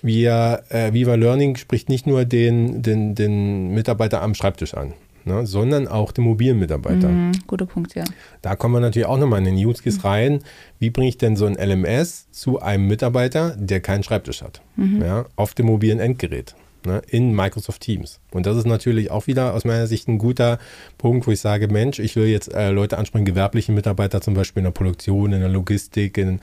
wir, 0.03 0.63
äh, 0.71 0.93
Viva 0.93 1.15
Learning 1.15 1.57
spricht 1.57 1.89
nicht 1.89 2.07
nur 2.07 2.25
den, 2.25 2.83
den, 2.83 3.15
den 3.15 3.69
Mitarbeiter 3.69 4.23
am 4.23 4.35
Schreibtisch 4.35 4.75
an, 4.75 4.95
ne, 5.25 5.47
sondern 5.47 5.89
auch 5.89 6.13
den 6.13 6.25
mobilen 6.25 6.59
Mitarbeiter. 6.59 7.09
Mhm, 7.09 7.33
guter 7.47 7.67
Punkt, 7.67 7.95
ja. 7.95 8.05
Da 8.43 8.57
kommen 8.57 8.75
wir 8.75 8.81
natürlich 8.81 9.07
auch 9.07 9.19
nochmal 9.19 9.39
in 9.41 9.57
den 9.57 9.57
Use 9.57 9.83
Case 9.83 10.03
rein. 10.05 10.41
Wie 10.79 10.91
bringe 10.91 11.09
ich 11.09 11.19
denn 11.19 11.37
so 11.37 11.47
ein 11.47 11.55
LMS 11.55 12.31
zu 12.31 12.61
einem 12.61 12.87
Mitarbeiter, 12.87 13.57
der 13.59 13.81
keinen 13.81 14.03
Schreibtisch 14.03 14.43
hat? 14.43 14.61
Ja, 15.01 15.25
auf 15.37 15.55
dem 15.55 15.67
mobilen 15.67 15.99
Endgerät. 15.99 16.55
Ne, 16.87 17.03
in 17.09 17.35
Microsoft 17.35 17.83
Teams. 17.83 18.21
Und 18.31 18.47
das 18.47 18.57
ist 18.57 18.65
natürlich 18.65 19.11
auch 19.11 19.27
wieder 19.27 19.55
aus 19.55 19.65
meiner 19.65 19.89
Sicht 19.89 20.07
ein 20.07 20.19
guter 20.19 20.61
Punkt, 20.99 21.27
wo 21.27 21.33
ich 21.33 21.41
sage, 21.41 21.67
Mensch, 21.67 21.99
ich 21.99 22.15
will 22.15 22.27
jetzt 22.27 22.55
äh, 22.55 22.71
Leute 22.71 22.97
ansprechen, 22.97 23.25
gewerbliche 23.25 23.73
Mitarbeiter 23.73 24.21
zum 24.21 24.35
Beispiel 24.35 24.61
in 24.61 24.67
der 24.67 24.71
Produktion, 24.71 25.33
in 25.33 25.41
der 25.41 25.49
Logistik, 25.49 26.17
in, 26.17 26.39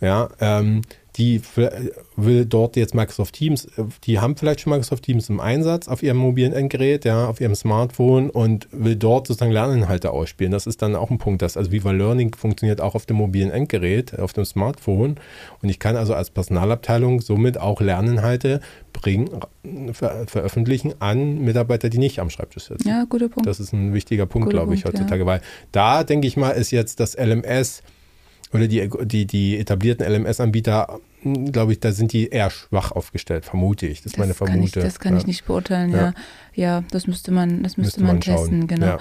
ja, 0.00 0.28
ähm, 0.40 0.82
die 1.18 1.36
f- 1.36 1.70
will 2.16 2.44
dort 2.44 2.76
jetzt 2.76 2.94
Microsoft 2.94 3.34
Teams, 3.34 3.64
äh, 3.76 3.84
die 4.04 4.18
haben 4.20 4.36
vielleicht 4.36 4.60
schon 4.60 4.70
Microsoft 4.72 5.04
Teams 5.04 5.28
im 5.28 5.40
Einsatz 5.40 5.88
auf 5.88 6.02
ihrem 6.02 6.18
mobilen 6.18 6.52
Endgerät, 6.52 7.04
ja, 7.04 7.26
auf 7.26 7.40
ihrem 7.40 7.54
Smartphone 7.54 8.28
und 8.30 8.68
will 8.72 8.96
dort 8.96 9.26
sozusagen 9.26 9.52
Lerninhalte 9.52 10.10
ausspielen. 10.10 10.52
Das 10.52 10.66
ist 10.66 10.82
dann 10.82 10.94
auch 10.96 11.10
ein 11.10 11.18
Punkt, 11.18 11.42
dass 11.42 11.56
also 11.56 11.72
Viva 11.72 11.90
Learning 11.92 12.34
funktioniert 12.34 12.80
auch 12.80 12.94
auf 12.94 13.06
dem 13.06 13.16
mobilen 13.16 13.50
Endgerät, 13.50 14.18
auf 14.18 14.32
dem 14.32 14.44
Smartphone 14.44 15.16
und 15.62 15.68
ich 15.68 15.78
kann 15.78 15.96
also 15.96 16.14
als 16.14 16.30
Personalabteilung 16.30 17.20
somit 17.20 17.58
auch 17.58 17.80
Lerninhalte 17.80 18.60
bringen, 18.92 19.28
ver 19.92 20.24
veröffentlichen 20.26 20.94
an 21.00 21.38
Mitarbeiter, 21.40 21.88
die 21.90 21.98
nicht 21.98 22.18
am 22.18 22.30
Schreibtisch 22.30 22.64
sitzen. 22.64 22.88
Ja, 22.88 23.04
guter 23.08 23.28
Punkt. 23.28 23.46
Das 23.46 23.60
ist 23.60 23.72
ein 23.72 23.92
wichtiger 23.94 24.26
Punkt, 24.26 24.46
Guter 24.46 24.58
glaube 24.58 24.74
ich, 24.74 24.82
Punkt, 24.84 24.96
ja. 24.98 25.02
heutzutage, 25.04 25.26
weil 25.26 25.40
da 25.72 26.04
denke 26.04 26.26
ich 26.26 26.36
mal, 26.36 26.50
ist 26.50 26.70
jetzt 26.70 27.00
das 27.00 27.16
LMS 27.16 27.82
oder 28.52 28.68
die, 28.68 28.88
die, 29.04 29.26
die 29.26 29.58
etablierten 29.58 30.06
LMS-Anbieter, 30.06 31.00
glaube 31.34 31.72
ich, 31.72 31.80
da 31.80 31.92
sind 31.92 32.12
die 32.12 32.28
eher 32.28 32.50
schwach 32.50 32.92
aufgestellt, 32.92 33.44
vermute 33.44 33.86
ich. 33.86 34.02
Das 34.02 34.12
ist 34.12 34.18
meine 34.18 34.34
Vermute. 34.34 34.80
das 34.80 35.00
kann 35.00 35.14
ja. 35.14 35.18
ich 35.18 35.26
nicht 35.26 35.44
beurteilen, 35.46 35.90
ja. 35.90 35.98
Ja. 35.98 36.14
Ja, 36.56 36.84
das 36.90 37.06
müsste 37.06 37.32
man, 37.32 37.62
das 37.62 37.76
müsste, 37.76 38.00
Müsste 38.00 38.00
man, 38.00 38.14
man 38.14 38.22
schauen, 38.22 38.36
testen, 38.36 38.66
genau. 38.66 38.86
ja. 38.86 38.98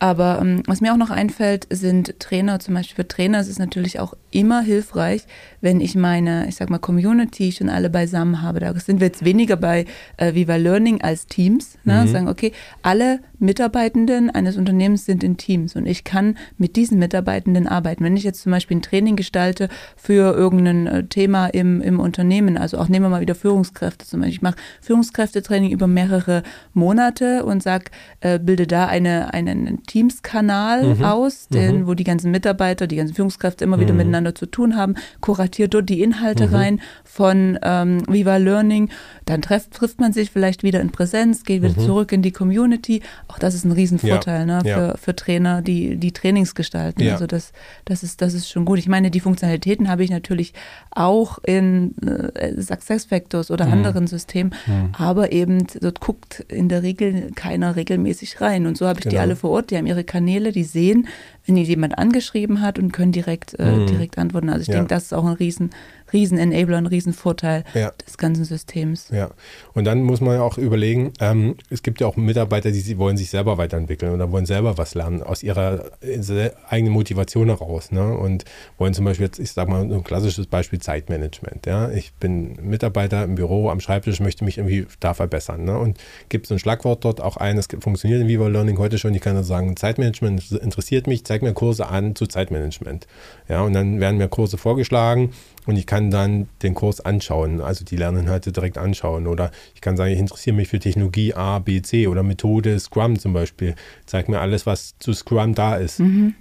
Aber 0.00 0.40
ähm, 0.42 0.64
was 0.66 0.80
mir 0.80 0.92
auch 0.92 0.98
noch 0.98 1.10
einfällt, 1.10 1.66
sind 1.70 2.18
Trainer. 2.18 2.58
Zum 2.58 2.74
Beispiel 2.74 2.96
für 2.96 3.08
Trainer 3.08 3.40
ist 3.40 3.48
es 3.48 3.60
natürlich 3.60 4.00
auch 4.00 4.14
immer 4.32 4.60
hilfreich, 4.60 5.22
wenn 5.60 5.80
ich 5.80 5.94
meine, 5.94 6.48
ich 6.48 6.56
sag 6.56 6.68
mal, 6.68 6.78
Community 6.78 7.52
schon 7.52 7.70
alle 7.70 7.90
beisammen 7.90 8.42
habe. 8.42 8.58
Da 8.58 8.74
sind 8.74 9.00
wir 9.00 9.06
jetzt 9.06 9.24
weniger 9.24 9.56
bei 9.56 9.86
äh, 10.16 10.34
Viva 10.34 10.56
Learning 10.56 11.00
als 11.00 11.26
Teams. 11.26 11.78
Ne? 11.84 12.04
Mhm. 12.04 12.08
Sagen, 12.08 12.28
okay, 12.28 12.52
alle 12.82 13.20
Mitarbeitenden 13.38 14.28
eines 14.28 14.56
Unternehmens 14.56 15.06
sind 15.06 15.22
in 15.22 15.36
Teams 15.36 15.76
und 15.76 15.86
ich 15.86 16.04
kann 16.04 16.36
mit 16.58 16.74
diesen 16.74 16.98
Mitarbeitenden 16.98 17.68
arbeiten. 17.68 18.02
Wenn 18.02 18.16
ich 18.16 18.24
jetzt 18.24 18.42
zum 18.42 18.50
Beispiel 18.50 18.78
ein 18.78 18.82
Training 18.82 19.14
gestalte 19.14 19.68
für 19.96 20.34
irgendein 20.34 20.86
äh, 20.86 21.06
Thema 21.06 21.46
im, 21.46 21.65
im 21.80 22.00
Unternehmen, 22.00 22.56
also 22.58 22.78
auch 22.78 22.88
nehmen 22.88 23.04
wir 23.06 23.10
mal 23.10 23.20
wieder 23.20 23.34
Führungskräfte 23.34 24.06
zum 24.06 24.20
Beispiel. 24.20 24.34
Ich 24.36 24.42
mache 24.42 24.56
Führungskräftetraining 24.82 25.70
über 25.70 25.86
mehrere 25.86 26.42
Monate 26.74 27.44
und 27.44 27.62
sag, 27.62 27.90
äh, 28.20 28.38
bilde 28.38 28.66
da 28.66 28.86
eine, 28.86 29.32
einen 29.34 29.82
Teams-Kanal 29.84 30.84
Mhm. 30.96 31.04
aus, 31.04 31.48
den, 31.48 31.86
wo 31.86 31.94
die 31.94 32.04
ganzen 32.04 32.30
Mitarbeiter, 32.30 32.86
die 32.86 32.96
ganzen 32.96 33.14
Führungskräfte 33.14 33.64
immer 33.64 33.78
wieder 33.80 33.92
miteinander 33.94 34.34
zu 34.34 34.46
tun 34.46 34.76
haben, 34.76 34.94
kuratiert 35.20 35.74
dort 35.74 35.88
die 35.88 36.02
Inhalte 36.02 36.48
Mhm. 36.48 36.54
rein 36.54 36.80
von 37.04 37.58
ähm, 37.62 38.02
Viva 38.08 38.36
Learning. 38.36 38.88
Dann 39.24 39.42
treff, 39.42 39.68
trifft 39.70 40.00
man 40.00 40.12
sich 40.12 40.30
vielleicht 40.30 40.62
wieder 40.62 40.80
in 40.80 40.90
Präsenz, 40.90 41.44
geht 41.44 41.62
wieder 41.62 41.76
zurück 41.76 42.12
in 42.12 42.22
die 42.22 42.32
Community. 42.32 43.02
Auch 43.28 43.38
das 43.38 43.54
ist 43.54 43.64
ein 43.64 43.72
Riesenvorteil 43.72 44.44
Mhm. 44.44 44.48
Ja, 44.50 44.56
ne, 44.56 44.60
für, 44.62 44.68
ja. 44.68 44.96
für 44.96 45.16
Trainer, 45.16 45.62
die, 45.62 45.96
die 45.96 46.12
Trainings 46.12 46.54
gestalten. 46.54 47.02
Ja. 47.02 47.12
Also 47.14 47.26
das, 47.26 47.52
das, 47.84 48.02
ist, 48.02 48.20
das 48.22 48.34
ist 48.34 48.48
schon 48.50 48.64
gut. 48.64 48.78
Ich 48.78 48.88
meine, 48.88 49.10
die 49.10 49.20
Funktionalitäten 49.20 49.88
habe 49.88 50.04
ich 50.04 50.10
natürlich 50.10 50.52
auch 50.90 51.38
in 51.44 51.55
äh, 51.56 52.60
SuccessFactors 52.60 53.48
Mhm. 53.48 53.54
oder 53.54 53.66
anderen 53.66 54.06
Systemen, 54.06 54.54
aber 54.98 55.32
eben 55.32 55.66
dort 55.80 56.00
guckt 56.00 56.40
in 56.48 56.68
der 56.68 56.82
Regel 56.82 57.30
keiner 57.34 57.76
regelmäßig 57.76 58.40
rein. 58.40 58.66
Und 58.66 58.76
so 58.76 58.86
habe 58.86 58.98
ich 59.00 59.04
die 59.04 59.10
Genau. 59.10 59.22
alle 59.22 59.36
vor 59.36 59.50
Ort, 59.50 59.70
die 59.70 59.76
haben 59.76 59.86
ihre 59.86 60.04
Kanäle, 60.04 60.52
die 60.52 60.64
sehen, 60.64 61.08
wenn 61.46 61.56
ihnen 61.56 61.66
jemand 61.66 61.96
angeschrieben 61.98 62.60
hat 62.60 62.78
und 62.78 62.92
können 62.92 63.12
direkt, 63.12 63.54
äh, 63.58 63.86
direkt 63.86 64.18
antworten. 64.18 64.48
Also 64.48 64.62
ich 64.62 64.68
Mhm. 64.68 64.72
Ja. 64.74 64.78
denke, 64.80 64.94
das 64.94 65.04
ist 65.04 65.12
auch 65.14 65.24
ein 65.24 65.34
riesen, 65.34 65.70
riesen 66.12 66.38
Enabler, 66.38 66.76
ein 66.78 66.86
riesen 66.86 67.12
Vorteil 67.12 67.64
Ja. 67.74 67.92
des 68.06 68.18
ganzen 68.18 68.44
Systems. 68.44 69.08
Ja, 69.12 69.30
und 69.74 69.84
dann 69.84 70.02
muss 70.02 70.20
man 70.20 70.34
ja 70.34 70.42
auch 70.42 70.58
überlegen, 70.58 71.12
ähm, 71.20 71.54
es 71.70 71.82
gibt 71.82 72.00
ja 72.00 72.06
auch 72.06 72.16
Mitarbeiter, 72.16 72.70
die 72.70 72.98
wollen 72.98 73.16
sich 73.16 73.30
selber 73.30 73.58
weiterentwickeln 73.58 74.12
oder 74.12 74.30
wollen 74.32 74.46
selber 74.46 74.76
was 74.78 74.94
lernen, 74.94 75.22
aus 75.22 75.42
ihrer 75.42 75.84
äh, 76.02 76.50
eigenen 76.68 76.92
Motivation 76.92 77.46
heraus. 77.48 77.90
Ne? 77.92 78.16
Und 78.16 78.44
wollen 78.78 78.94
zum 78.94 79.04
Beispiel 79.04 79.26
jetzt, 79.26 79.38
ich 79.38 79.52
sag 79.52 79.68
mal, 79.68 79.82
ein 79.82 80.04
klassisches 80.04 80.46
Beispiel 80.46 80.78
Zeitmanagement. 80.80 81.66
Ja? 81.66 81.90
Ich 81.90 82.12
bin 82.14 82.56
Mitarbeiter 82.62 83.24
im 83.24 83.34
Büro 83.36 83.70
am 83.70 83.80
Schreibtisch, 83.80 84.20
möchte 84.20 84.44
mich 84.44 84.58
irgendwie 84.58 84.86
da 85.00 85.14
verbessern. 85.14 85.64
Ne? 85.64 85.78
Und 85.78 85.98
gibt 86.28 86.46
so 86.46 86.54
ein 86.54 86.58
Schlagwort 86.58 87.04
dort 87.04 87.20
auch 87.20 87.36
ein, 87.36 87.58
es 87.58 87.68
funktioniert 87.80 88.20
in 88.20 88.28
Viva 88.28 88.48
Learning 88.48 88.78
heute 88.78 88.98
schon, 88.98 89.14
ich 89.14 89.20
kann 89.20 89.36
also 89.36 89.48
sagen, 89.48 89.76
Zeitmanagement 89.76 90.50
interessiert 90.52 91.06
mich, 91.06 91.24
zeig 91.36 91.42
mir 91.42 91.52
Kurse 91.52 91.88
an 91.88 92.14
zu 92.14 92.26
Zeitmanagement. 92.26 93.06
Ja, 93.48 93.60
und 93.60 93.74
dann 93.74 94.00
werden 94.00 94.16
mir 94.16 94.28
Kurse 94.28 94.56
vorgeschlagen 94.56 95.32
und 95.66 95.76
ich 95.76 95.86
kann 95.86 96.10
dann 96.10 96.48
den 96.62 96.74
Kurs 96.74 97.00
anschauen, 97.00 97.60
also 97.60 97.84
die 97.84 97.96
Lerninhalte 97.96 98.52
direkt 98.52 98.78
anschauen. 98.78 99.26
Oder 99.26 99.50
ich 99.74 99.82
kann 99.82 99.98
sagen, 99.98 100.12
ich 100.12 100.18
interessiere 100.18 100.56
mich 100.56 100.68
für 100.68 100.78
Technologie 100.78 101.34
A, 101.34 101.58
B, 101.58 101.82
C 101.82 102.06
oder 102.06 102.22
Methode 102.22 102.78
Scrum 102.78 103.18
zum 103.18 103.34
Beispiel. 103.34 103.74
Zeig 104.06 104.30
mir 104.30 104.40
alles, 104.40 104.64
was 104.64 104.98
zu 104.98 105.12
Scrum 105.12 105.54
da 105.54 105.76
ist. 105.76 106.00
Mhm. 106.00 106.34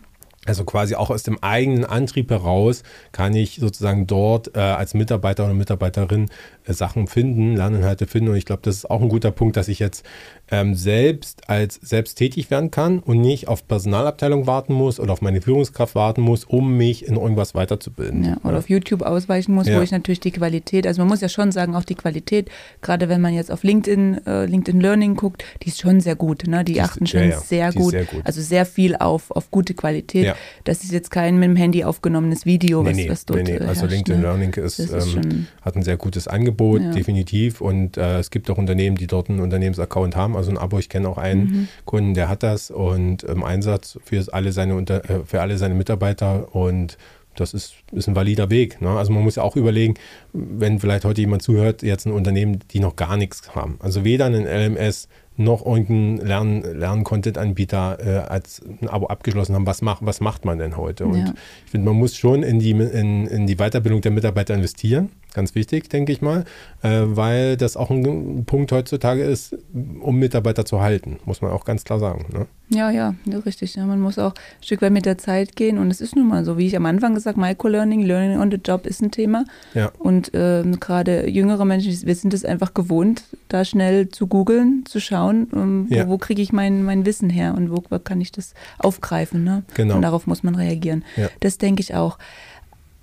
Also 0.46 0.64
quasi 0.64 0.94
auch 0.94 1.10
aus 1.10 1.24
dem 1.24 1.42
eigenen 1.42 1.86
Antrieb 1.86 2.30
heraus 2.30 2.84
kann 3.12 3.36
ich 3.36 3.56
sozusagen 3.56 4.06
dort 4.06 4.56
äh, 4.56 4.60
als 4.60 4.94
Mitarbeiter 4.94 5.46
oder 5.46 5.56
Mitarbeiterin 5.56 6.30
äh, 6.66 6.74
Sachen 6.74 7.08
finden, 7.08 7.56
Lerninhalte 7.56 8.06
finden. 8.06 8.30
Und 8.30 8.36
ich 8.36 8.46
glaube, 8.46 8.62
das 8.64 8.76
ist 8.76 8.90
auch 8.92 9.02
ein 9.02 9.10
guter 9.10 9.32
Punkt, 9.32 9.58
dass 9.58 9.68
ich 9.68 9.80
jetzt 9.80 10.06
ähm, 10.52 10.76
selbst 10.76 11.50
als 11.50 11.80
selbst 11.82 12.16
tätig 12.16 12.52
werden 12.52 12.72
kann 12.72 13.00
und 13.00 13.20
nicht 13.20 13.48
auf 13.48 13.68
Personalabteilung 13.68 14.46
warten 14.48 14.74
muss 14.74 15.00
oder 15.00 15.14
auf 15.14 15.22
meine 15.22 15.42
Führungskraft 15.42 15.96
warten 15.96 16.22
muss, 16.22 16.44
um 16.44 16.78
mich 16.78 17.08
in 17.08 17.16
irgendwas 17.16 17.56
weiterzubilden. 17.56 18.24
Ja, 18.24 18.38
oder 18.44 18.54
ja. 18.54 18.60
auf 18.60 18.70
YouTube 18.70 19.02
ausweichen 19.02 19.54
muss, 19.54 19.68
ja. 19.68 19.78
wo 19.78 19.82
ich 19.82 19.92
natürlich 19.92 20.20
die 20.20 20.32
Qualität, 20.32 20.86
also 20.86 21.02
man 21.02 21.10
muss 21.10 21.22
ja 21.22 21.30
schon 21.30 21.52
sagen, 21.52 21.76
auch 21.76 21.84
die 21.84 21.96
Qualität, 21.96 22.50
gerade 22.82 23.10
wenn 23.10 23.22
man 23.22 23.34
jetzt 23.34 23.52
auf 23.52 23.64
LinkedIn, 23.64 24.26
äh, 24.28 24.46
LinkedIn 24.46 24.80
Learning 24.80 25.16
guckt, 25.16 25.44
die 25.64 25.70
ist 25.70 25.82
schon 25.82 26.00
sehr 26.00 26.16
gut. 26.16 26.46
Ne? 26.48 26.64
Die, 26.64 26.74
die 26.74 26.82
achten 26.82 27.06
ist, 27.06 27.12
schon 27.12 27.32
sehr, 27.32 27.74
gut, 27.74 27.92
sehr, 27.92 28.06
gut, 28.06 28.22
Also 28.24 28.42
sehr 28.42 28.66
viel 28.66 28.96
auf, 28.96 29.32
auf 29.32 29.50
gute 29.50 29.74
Qualität. 29.74 30.36
Das 30.64 30.84
ist 30.84 30.92
jetzt 30.92 31.10
kein 31.12 31.36
mit 31.40 31.50
dem 31.50 31.56
Handy 31.56 31.84
aufgenommenes 31.84 32.46
Video, 32.46 32.84
nee, 32.84 32.90
was, 32.90 32.98
nee, 32.98 33.10
was 33.10 33.26
dort 33.26 33.44
nee, 33.44 33.54
nee. 33.54 33.60
Also 33.60 33.82
herrscht, 33.82 33.92
LinkedIn 33.94 34.22
ne? 34.22 34.28
Learning 34.28 34.54
ist, 34.54 34.80
ist 34.80 35.16
ähm, 35.16 35.48
hat 35.62 35.76
ein 35.76 35.84
sehr 35.84 35.98
gutes 35.98 36.28
Angebot, 36.28 36.82
definitiv. 36.94 37.62
Und 37.62 37.98
äh, 37.98 38.20
es 38.20 38.30
gibt 38.30 38.50
auch 38.50 38.58
Unternehmen, 38.58 38.98
die 38.98 39.08
dort 39.08 39.30
einen 39.30 39.40
Unternehmensaccount 39.40 40.16
haben 40.16 40.35
also 40.36 40.52
ein 40.52 40.58
Abo. 40.58 40.80
Ich 40.80 40.90
kenne 40.90 41.10
auch 41.10 41.18
einen 41.18 41.42
mhm. 41.42 41.68
Kunden, 41.86 42.14
der 42.14 42.30
hat 42.30 42.44
das 42.44 42.72
und 42.72 43.24
im 43.24 43.44
Einsatz 43.44 44.00
für 44.04 44.26
alle 44.32 44.52
seine, 44.52 44.76
Unter 44.76 45.10
äh, 45.10 45.24
für 45.26 45.42
alle 45.42 45.58
seine 45.58 45.76
Mitarbeiter 45.76 46.56
und 46.56 46.98
das 47.36 47.54
ist, 47.54 47.76
ist 47.92 48.08
ein 48.08 48.16
valider 48.16 48.50
Weg. 48.50 48.82
Ne? 48.82 48.90
Also 48.90 49.12
man 49.12 49.24
muss 49.24 49.36
ja 49.36 49.44
auch 49.44 49.56
überlegen, 49.56 49.96
wenn 50.34 50.80
vielleicht 50.80 51.06
heute 51.06 51.22
jemand 51.22 51.42
zuhört, 51.42 51.84
jetzt 51.84 52.06
ein 52.06 52.14
Unternehmen, 52.14 52.60
die 52.72 52.80
noch 52.80 52.96
gar 52.96 53.18
nichts 53.18 53.54
haben. 53.54 53.78
Also 53.82 54.04
weder 54.04 54.26
ein 54.26 54.46
LMS 54.46 55.08
noch 55.38 55.66
irgendeinen 55.66 56.18
Lern, 56.18 56.62
Lern-Content-Anbieter 56.62 57.98
äh, 58.00 58.18
als 58.30 58.62
ein 58.82 58.88
Abo 58.88 59.08
abgeschlossen 59.08 59.54
haben. 59.54 59.68
Was, 59.68 59.82
mach, 59.82 60.02
was 60.02 60.22
macht 60.22 60.46
man 60.46 60.60
denn 60.60 60.78
heute? 60.78 61.06
Und 61.06 61.18
ja. 61.18 61.34
ich 61.66 61.72
finde, 61.72 61.90
man 61.90 61.98
muss 61.98 62.16
schon 62.16 62.42
in 62.42 62.60
die, 62.60 62.72
in, 62.72 63.28
in 63.28 63.46
die 63.46 63.56
Weiterbildung 63.56 64.02
der 64.02 64.12
Mitarbeiter 64.12 64.54
investieren. 64.54 65.10
Ganz 65.36 65.54
wichtig, 65.54 65.90
denke 65.90 66.14
ich 66.14 66.22
mal, 66.22 66.46
äh, 66.82 67.02
weil 67.04 67.58
das 67.58 67.76
auch 67.76 67.90
ein 67.90 68.46
Punkt 68.46 68.72
heutzutage 68.72 69.22
ist, 69.22 69.58
um 70.00 70.18
Mitarbeiter 70.18 70.64
zu 70.64 70.80
halten, 70.80 71.20
muss 71.26 71.42
man 71.42 71.52
auch 71.52 71.66
ganz 71.66 71.84
klar 71.84 72.00
sagen. 72.00 72.26
Ne? 72.32 72.46
Ja, 72.70 72.90
ja, 72.90 73.16
ja, 73.26 73.40
richtig. 73.40 73.76
Ja, 73.76 73.86
man 73.86 74.00
muss 74.00 74.18
auch 74.18 74.32
ein 74.32 74.64
Stück 74.64 74.82
weit 74.82 74.94
mit 74.94 75.06
der 75.06 75.18
Zeit 75.18 75.58
gehen 75.58 75.78
und 75.78 75.92
es 75.92 76.00
ist 76.00 76.16
nun 76.16 76.30
mal 76.30 76.46
so, 76.46 76.58
wie 76.58 76.68
ich 76.68 76.78
am 76.78 76.86
Anfang 76.86 77.16
gesagt 77.16 77.36
habe, 77.36 77.46
Microlearning, 77.46 78.02
Learning 78.04 78.40
on 78.40 78.50
the 78.50 78.60
Job 78.64 78.86
ist 78.86 79.02
ein 79.02 79.12
Thema. 79.12 79.44
Ja. 79.74 79.92
Und 80.00 80.34
äh, 80.34 80.64
gerade 80.80 81.30
jüngere 81.30 81.66
Menschen, 81.66 81.92
wir 82.08 82.16
sind 82.16 82.34
es 82.34 82.46
einfach 82.46 82.74
gewohnt, 82.74 83.26
da 83.50 83.66
schnell 83.66 84.08
zu 84.08 84.28
googeln, 84.28 84.86
zu 84.86 85.02
schauen, 85.02 85.48
ähm, 85.54 85.88
ja. 85.90 86.08
wo, 86.08 86.12
wo 86.12 86.18
kriege 86.18 86.42
ich 86.42 86.54
mein, 86.54 86.84
mein 86.84 87.06
Wissen 87.06 87.30
her 87.30 87.56
und 87.58 87.72
wo, 87.72 87.84
wo 87.90 88.00
kann 88.00 88.22
ich 88.22 88.32
das 88.32 88.54
aufgreifen. 88.80 89.44
Ne? 89.44 89.64
Genau. 89.74 89.96
Und 89.96 90.02
darauf 90.02 90.28
muss 90.28 90.44
man 90.44 90.56
reagieren. 90.56 91.04
Das 91.42 91.58
denke 91.58 91.82
ich 91.82 91.94
auch. 91.94 92.18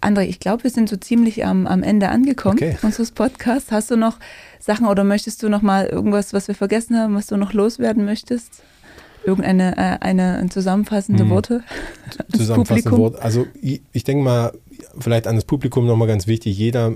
André, 0.02 0.22
ich 0.22 0.40
glaube, 0.40 0.64
wir 0.64 0.70
sind 0.70 0.88
so 0.88 0.96
ziemlich 0.96 1.44
am, 1.44 1.66
am 1.66 1.82
Ende 1.82 2.08
angekommen 2.08 2.56
okay. 2.56 2.76
unseres 2.82 3.12
Podcasts. 3.12 3.70
Hast 3.70 3.90
du 3.90 3.96
noch 3.96 4.18
Sachen 4.58 4.86
oder 4.86 5.04
möchtest 5.04 5.42
du 5.42 5.48
noch 5.48 5.62
mal 5.62 5.86
irgendwas, 5.86 6.32
was 6.32 6.48
wir 6.48 6.54
vergessen 6.54 6.96
haben, 6.96 7.14
was 7.14 7.26
du 7.26 7.36
noch 7.36 7.52
loswerden 7.52 8.04
möchtest? 8.04 8.62
Irgendeine 9.24 9.76
äh, 9.76 9.98
eine 10.00 10.48
zusammenfassende 10.50 11.22
hm. 11.22 11.30
Worte? 11.30 11.62
Zusammenfassende 12.36 12.98
Worte. 12.98 13.22
Also 13.22 13.46
ich, 13.60 13.82
ich 13.92 14.02
denke 14.02 14.24
mal, 14.24 14.52
vielleicht 14.98 15.28
an 15.28 15.36
das 15.36 15.44
Publikum 15.44 15.86
nochmal 15.86 16.08
ganz 16.08 16.26
wichtig, 16.26 16.58
jeder, 16.58 16.92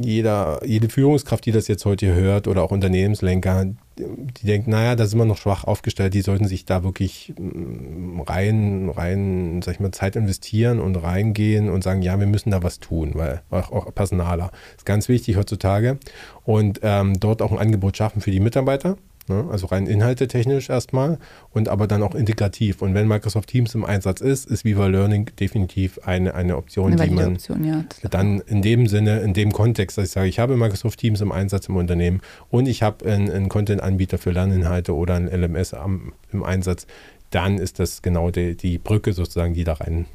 jeder, 0.00 0.60
jede 0.64 0.88
Führungskraft, 0.88 1.46
die 1.46 1.52
das 1.52 1.68
jetzt 1.68 1.84
heute 1.84 2.12
hört 2.12 2.48
oder 2.48 2.62
auch 2.62 2.72
Unternehmenslenker, 2.72 3.66
die 3.98 4.46
denkt, 4.46 4.68
naja, 4.68 4.94
da 4.94 5.06
sind 5.06 5.18
wir 5.18 5.24
noch 5.24 5.38
schwach 5.38 5.64
aufgestellt, 5.64 6.14
die 6.14 6.20
sollten 6.20 6.46
sich 6.46 6.64
da 6.64 6.84
wirklich 6.84 7.34
mm, 7.38 8.20
rein, 8.20 8.90
rein, 8.90 9.62
sag 9.62 9.74
ich 9.74 9.80
mal, 9.80 9.92
Zeit 9.92 10.16
investieren 10.16 10.80
und 10.80 10.96
reingehen 10.96 11.70
und 11.70 11.82
sagen, 11.82 12.02
ja, 12.02 12.18
wir 12.18 12.26
müssen 12.26 12.50
da 12.50 12.62
was 12.62 12.78
tun, 12.78 13.12
weil 13.14 13.42
auch, 13.50 13.72
auch 13.72 13.94
Personaler 13.94 14.50
ist 14.76 14.86
ganz 14.86 15.08
wichtig 15.08 15.36
heutzutage 15.36 15.98
und 16.44 16.80
ähm, 16.82 17.18
dort 17.18 17.42
auch 17.42 17.52
ein 17.52 17.58
Angebot 17.58 17.96
schaffen 17.96 18.20
für 18.20 18.30
die 18.30 18.40
Mitarbeiter? 18.40 18.96
Also 19.28 19.66
rein 19.66 19.86
inhaltetechnisch 19.86 20.70
erstmal 20.70 21.18
und 21.50 21.68
aber 21.68 21.86
dann 21.86 22.02
auch 22.02 22.14
integrativ. 22.14 22.82
Und 22.82 22.94
wenn 22.94 23.08
Microsoft 23.08 23.48
Teams 23.48 23.74
im 23.74 23.84
Einsatz 23.84 24.20
ist, 24.20 24.48
ist 24.48 24.64
Viva 24.64 24.86
Learning 24.86 25.30
definitiv 25.38 25.98
eine, 26.04 26.34
eine 26.34 26.56
Option, 26.56 26.92
eine 26.92 27.08
die 27.08 27.14
man 27.14 27.32
Option, 27.34 27.64
ja, 27.64 27.84
dann 28.10 28.40
in 28.40 28.62
dem 28.62 28.86
Sinne, 28.86 29.20
in 29.20 29.34
dem 29.34 29.52
Kontext, 29.52 29.98
dass 29.98 30.06
ich 30.06 30.10
sage, 30.12 30.28
ich 30.28 30.38
habe 30.38 30.56
Microsoft 30.56 30.98
Teams 30.98 31.20
im 31.20 31.32
Einsatz 31.32 31.68
im 31.68 31.76
Unternehmen 31.76 32.20
und 32.50 32.66
ich 32.66 32.82
habe 32.82 33.04
einen, 33.06 33.30
einen 33.30 33.48
Content-Anbieter 33.48 34.18
für 34.18 34.30
Lerninhalte 34.30 34.94
oder 34.94 35.14
ein 35.14 35.28
LMS 35.28 35.74
am, 35.74 36.12
im 36.32 36.44
Einsatz, 36.44 36.86
dann 37.30 37.58
ist 37.58 37.80
das 37.80 38.02
genau 38.02 38.30
die, 38.30 38.56
die 38.56 38.78
Brücke 38.78 39.12
sozusagen, 39.12 39.54
die 39.54 39.64
da 39.64 39.74
rein 39.74 40.06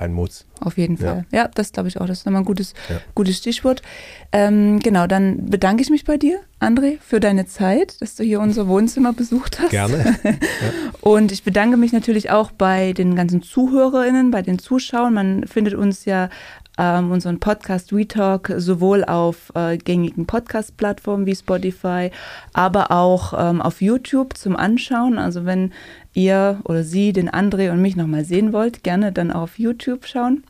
rein 0.00 0.12
muss. 0.12 0.46
Auf 0.60 0.78
jeden 0.78 0.96
Fall. 0.96 1.24
Ja, 1.30 1.42
ja 1.42 1.50
das 1.54 1.72
glaube 1.72 1.88
ich 1.88 2.00
auch. 2.00 2.06
Das 2.06 2.18
ist 2.18 2.26
nochmal 2.26 2.42
ein 2.42 2.46
gutes, 2.46 2.74
ja. 2.88 3.00
gutes 3.14 3.38
Stichwort. 3.38 3.82
Ähm, 4.32 4.80
genau, 4.80 5.06
dann 5.06 5.46
bedanke 5.48 5.82
ich 5.82 5.90
mich 5.90 6.04
bei 6.04 6.16
dir, 6.16 6.40
André, 6.60 6.98
für 7.00 7.20
deine 7.20 7.46
Zeit, 7.46 8.00
dass 8.00 8.16
du 8.16 8.24
hier 8.24 8.40
unser 8.40 8.68
Wohnzimmer 8.68 9.12
besucht 9.12 9.60
hast. 9.60 9.70
Gerne. 9.70 10.18
Ja. 10.30 10.32
Und 11.00 11.32
ich 11.32 11.44
bedanke 11.44 11.76
mich 11.76 11.92
natürlich 11.92 12.30
auch 12.30 12.50
bei 12.50 12.92
den 12.92 13.16
ganzen 13.16 13.42
ZuhörerInnen, 13.42 14.30
bei 14.30 14.42
den 14.42 14.58
Zuschauern. 14.58 15.14
Man 15.14 15.46
findet 15.46 15.74
uns 15.74 16.04
ja 16.04 16.28
ähm, 16.80 17.10
unseren 17.10 17.40
Podcast 17.40 17.94
WeTalk 17.94 18.54
sowohl 18.56 19.04
auf 19.04 19.52
äh, 19.54 19.76
gängigen 19.76 20.26
Podcast-Plattformen 20.26 21.26
wie 21.26 21.36
Spotify, 21.36 22.10
aber 22.52 22.90
auch 22.90 23.34
ähm, 23.36 23.60
auf 23.60 23.82
YouTube 23.82 24.36
zum 24.36 24.56
Anschauen. 24.56 25.18
Also 25.18 25.44
wenn 25.44 25.72
ihr 26.14 26.60
oder 26.64 26.84
sie 26.84 27.12
den 27.12 27.30
André 27.30 27.70
und 27.70 27.80
mich 27.80 27.96
nochmal 27.96 28.24
sehen 28.24 28.52
wollt, 28.52 28.82
gerne 28.82 29.12
dann 29.12 29.30
auf 29.30 29.58
YouTube 29.58 30.06
schauen. 30.06 30.44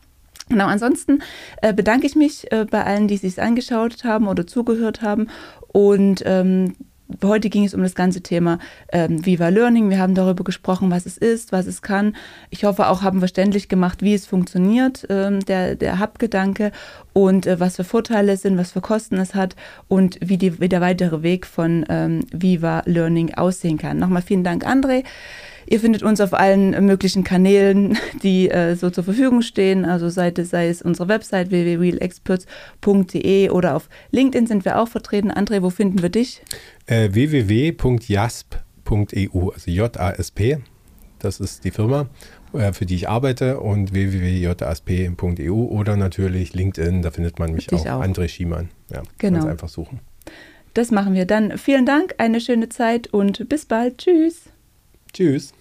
Genau, 0.49 0.66
ansonsten 0.66 1.23
äh, 1.62 1.73
bedanke 1.73 2.07
ich 2.07 2.16
mich 2.16 2.51
äh, 2.51 2.66
bei 2.68 2.85
allen, 2.85 3.07
die 3.07 3.16
sich 3.16 3.40
angeschaut 3.40 4.03
haben 4.03 4.27
oder 4.27 4.46
zugehört 4.46 5.01
haben 5.01 5.29
und 5.68 6.23
ähm, 6.27 6.75
Heute 7.23 7.51
ging 7.51 7.64
es 7.64 7.75
um 7.75 7.83
das 7.83 7.94
ganze 7.94 8.23
Thema 8.23 8.59
ähm, 8.92 9.25
Viva 9.25 9.49
Learning. 9.49 9.90
Wir 9.90 9.99
haben 9.99 10.14
darüber 10.14 10.44
gesprochen, 10.44 10.90
was 10.90 11.07
es 11.07 11.16
ist, 11.16 11.53
was 11.53 11.66
es 11.66 11.83
kann. 11.83 12.16
Ich 12.51 12.64
hoffe 12.64 12.88
auch, 12.88 13.03
haben 13.03 13.18
verständlich 13.18 13.68
gemacht, 13.68 14.03
wie 14.03 14.14
es 14.14 14.27
funktioniert, 14.27 15.07
ähm, 15.11 15.44
der, 15.44 15.77
der 15.77 16.01
Hub-Gedanke 16.01 16.73
und 17.12 17.46
äh, 17.46 17.61
was 17.61 17.77
für 17.77 17.85
Vorteile 17.85 18.33
es 18.33 18.42
sind, 18.42 18.57
was 18.57 18.73
für 18.73 18.81
Kosten 18.81 19.18
es 19.18 19.35
hat 19.35 19.57
und 19.88 20.18
wie, 20.20 20.38
die, 20.38 20.61
wie 20.61 20.68
der 20.68 20.81
weitere 20.81 21.23
Weg 21.23 21.46
von 21.46 21.85
ähm, 21.88 22.27
Viva 22.33 22.83
Learning 22.87 23.35
aussehen 23.35 23.79
kann. 23.79 23.99
Nochmal 23.99 24.23
vielen 24.23 24.44
Dank, 24.44 24.66
André. 24.66 25.05
Ihr 25.71 25.79
findet 25.79 26.03
uns 26.03 26.21
auf 26.21 26.35
allen 26.35 26.85
möglichen 26.85 27.23
Kanälen, 27.23 27.97
die 28.25 28.51
äh, 28.51 28.75
so 28.75 28.91
zur 28.91 29.05
Verfügung 29.05 29.41
stehen. 29.41 29.85
Also 29.85 30.09
Seite, 30.09 30.45
sei 30.45 30.67
es 30.67 30.83
unsere 30.83 31.07
Website 31.07 31.53
www.realexperts.de 31.53 33.51
oder 33.51 33.77
auf 33.77 33.89
LinkedIn 34.11 34.49
sind 34.49 34.65
wir 34.65 34.81
auch 34.81 34.89
vertreten. 34.89 35.31
André, 35.31 35.63
wo 35.63 35.71
finden 35.71 36.03
wir 36.03 36.09
dich? 36.09 36.43
Äh, 36.87 37.11
www.jasp.eu, 37.13 38.51
also 39.51 39.71
J-A-S-P. 39.71 40.59
Das 41.21 41.39
ist 41.39 41.63
die 41.63 41.71
Firma, 41.71 42.09
äh, 42.53 42.73
für 42.73 42.85
die 42.85 42.97
ich 42.97 43.09
arbeite 43.09 43.61
und 43.61 43.93
www.jasp.eu 43.93 45.53
oder 45.53 45.97
natürlich 45.97 46.53
LinkedIn, 46.53 47.03
da 47.03 47.13
findet 47.13 47.39
man 47.39 47.53
mich 47.53 47.73
auch. 47.73 47.87
auch. 47.87 48.03
André 48.03 48.27
Schiemann. 48.27 48.71
Ja, 48.93 49.05
genau. 49.19 49.47
einfach 49.47 49.69
suchen. 49.69 50.01
Das 50.75 50.91
machen 50.91 51.15
wir 51.15 51.27
dann. 51.27 51.59
Vielen 51.59 51.87
Dank, 51.87 52.17
eine 52.19 52.41
schöne 52.41 52.71
Zeit 52.71 53.07
und 53.07 53.49
bis 53.49 53.67
bald. 53.67 53.99
Tschüss. 53.99 54.47
Tschüss. 55.13 55.53